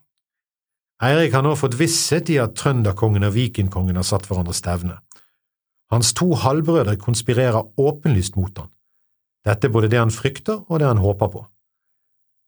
Eirik 1.04 1.34
har 1.36 1.44
nå 1.44 1.52
fått 1.60 1.76
visshet 1.78 2.32
i 2.32 2.40
at 2.42 2.56
trønderkongen 2.58 3.28
og 3.28 3.36
vikingkongen 3.36 4.00
har 4.00 4.08
satt 4.08 4.30
hverandre 4.30 4.56
stevne. 4.56 5.00
Hans 5.92 6.14
to 6.18 6.32
halvbrødre 6.40 6.96
konspirerer 6.98 7.68
åpenlyst 7.78 8.40
mot 8.40 8.58
han. 8.58 8.72
Dette 9.46 9.68
er 9.68 9.74
både 9.76 9.92
det 9.92 10.00
han 10.02 10.14
frykter 10.14 10.64
og 10.66 10.80
det 10.82 10.88
han 10.88 11.04
håper 11.04 11.30
på. 11.34 11.44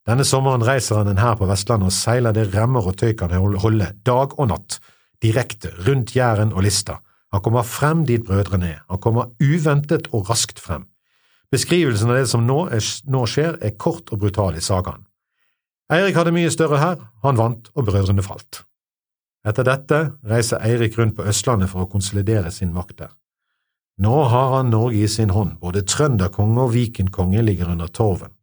Denne 0.08 0.24
sommeren 0.24 0.64
reiser 0.64 1.02
han 1.02 1.10
en 1.12 1.20
hær 1.20 1.36
på 1.36 1.48
Vestlandet 1.50 1.92
og 1.92 1.96
seiler 1.96 2.36
det 2.36 2.46
remmer 2.54 2.86
og 2.88 2.96
tøy 3.00 3.12
kan 3.20 3.34
holde, 3.36 3.90
dag 4.08 4.38
og 4.40 4.48
natt, 4.54 4.78
direkte 5.24 5.74
rundt 5.84 6.14
Jæren 6.16 6.54
og 6.54 6.64
Lista. 6.64 7.02
Han 7.36 7.44
kommer 7.44 7.68
frem 7.68 8.06
dit 8.08 8.24
brødrene 8.24 8.70
er, 8.70 8.86
han 8.88 9.02
kommer 9.04 9.34
uventet 9.44 10.08
og 10.16 10.30
raskt 10.30 10.62
frem. 10.64 10.86
Beskrivelsen 11.52 12.12
av 12.12 12.22
det 12.22 12.30
som 12.32 12.48
nå, 12.48 12.70
er, 12.72 12.84
nå 13.12 13.26
skjer, 13.28 13.60
er 13.60 13.76
kort 13.76 14.14
og 14.16 14.24
brutal 14.24 14.56
i 14.56 14.64
sagaen. 14.64 15.04
Eirik 15.92 16.16
hadde 16.20 16.36
mye 16.36 16.52
større 16.52 16.80
hær, 16.80 17.04
han 17.24 17.40
vant 17.40 17.68
og 17.76 17.88
brødrene 17.92 18.24
falt. 18.24 18.64
Etter 19.48 19.68
dette 19.68 20.02
reiser 20.28 20.64
Eirik 20.64 20.96
rundt 21.00 21.16
på 21.20 21.28
Østlandet 21.28 21.72
for 21.72 21.84
å 21.84 21.92
konsolidere 21.92 22.52
sin 22.52 22.74
makt 22.76 22.98
der. 23.04 23.14
Nå 24.04 24.24
har 24.32 24.56
han 24.56 24.72
Norge 24.72 25.04
i 25.04 25.12
sin 25.12 25.32
hånd, 25.36 25.58
både 25.60 25.84
trønderkonge 25.88 26.64
og 26.64 26.76
vikenkonge 26.76 27.44
ligger 27.44 27.72
under 27.76 27.92
torven. 27.92 28.37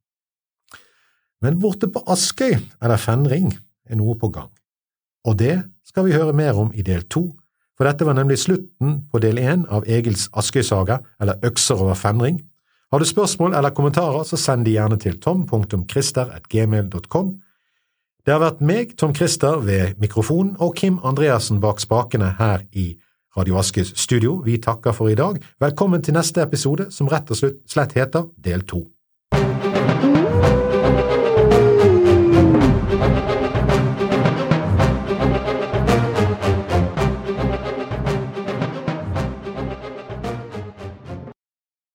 Men 1.44 1.58
borte 1.60 1.90
på 1.92 2.00
Askøy, 2.08 2.56
eller 2.80 2.96
Fenring, 2.96 3.52
er 3.84 4.00
noe 4.00 4.16
på 4.16 4.32
gang. 4.32 4.48
Og 5.28 5.36
det 5.40 5.60
skal 5.84 6.04
vi 6.06 6.14
høre 6.16 6.32
mer 6.32 6.56
om 6.56 6.72
i 6.72 6.82
del 6.84 7.02
to, 7.12 7.36
for 7.76 7.84
dette 7.88 8.04
var 8.06 8.14
nemlig 8.16 8.38
slutten 8.40 9.02
på 9.12 9.18
del 9.20 9.38
én 9.42 9.66
av 9.68 9.84
Egils 9.90 10.28
Askøy-saga, 10.32 10.98
eller 11.20 11.34
Økser 11.44 11.74
over 11.82 11.94
Fenring. 11.98 12.40
Har 12.92 12.98
du 13.02 13.06
spørsmål 13.08 13.54
eller 13.58 13.70
kommentarer, 13.74 14.24
så 14.24 14.36
send 14.40 14.64
de 14.64 14.70
gjerne 14.76 14.98
til 15.02 15.20
tom.christer.gmail.com. 15.20 17.40
Det 18.24 18.32
har 18.32 18.40
vært 18.40 18.60
meg, 18.64 18.96
Tom 18.96 19.14
Christer, 19.14 19.58
ved 19.60 19.94
mikrofonen, 20.00 20.56
og 20.62 20.74
Kim 20.78 20.98
Andreassen 21.04 21.60
bak 21.60 21.80
spakene 21.82 22.34
her 22.38 22.60
i 22.72 22.96
Radio 23.36 23.58
Askøys 23.60 23.92
studio. 24.00 24.42
Vi 24.46 24.58
takker 24.62 24.92
for 24.96 25.08
i 25.12 25.18
dag. 25.18 25.42
Velkommen 25.60 26.02
til 26.02 26.14
neste 26.16 26.42
episode, 26.46 26.90
som 26.94 27.08
rett 27.12 27.30
og 27.34 27.38
slett 27.42 27.92
heter 27.98 28.22
Del 28.40 28.62
to. 28.64 28.94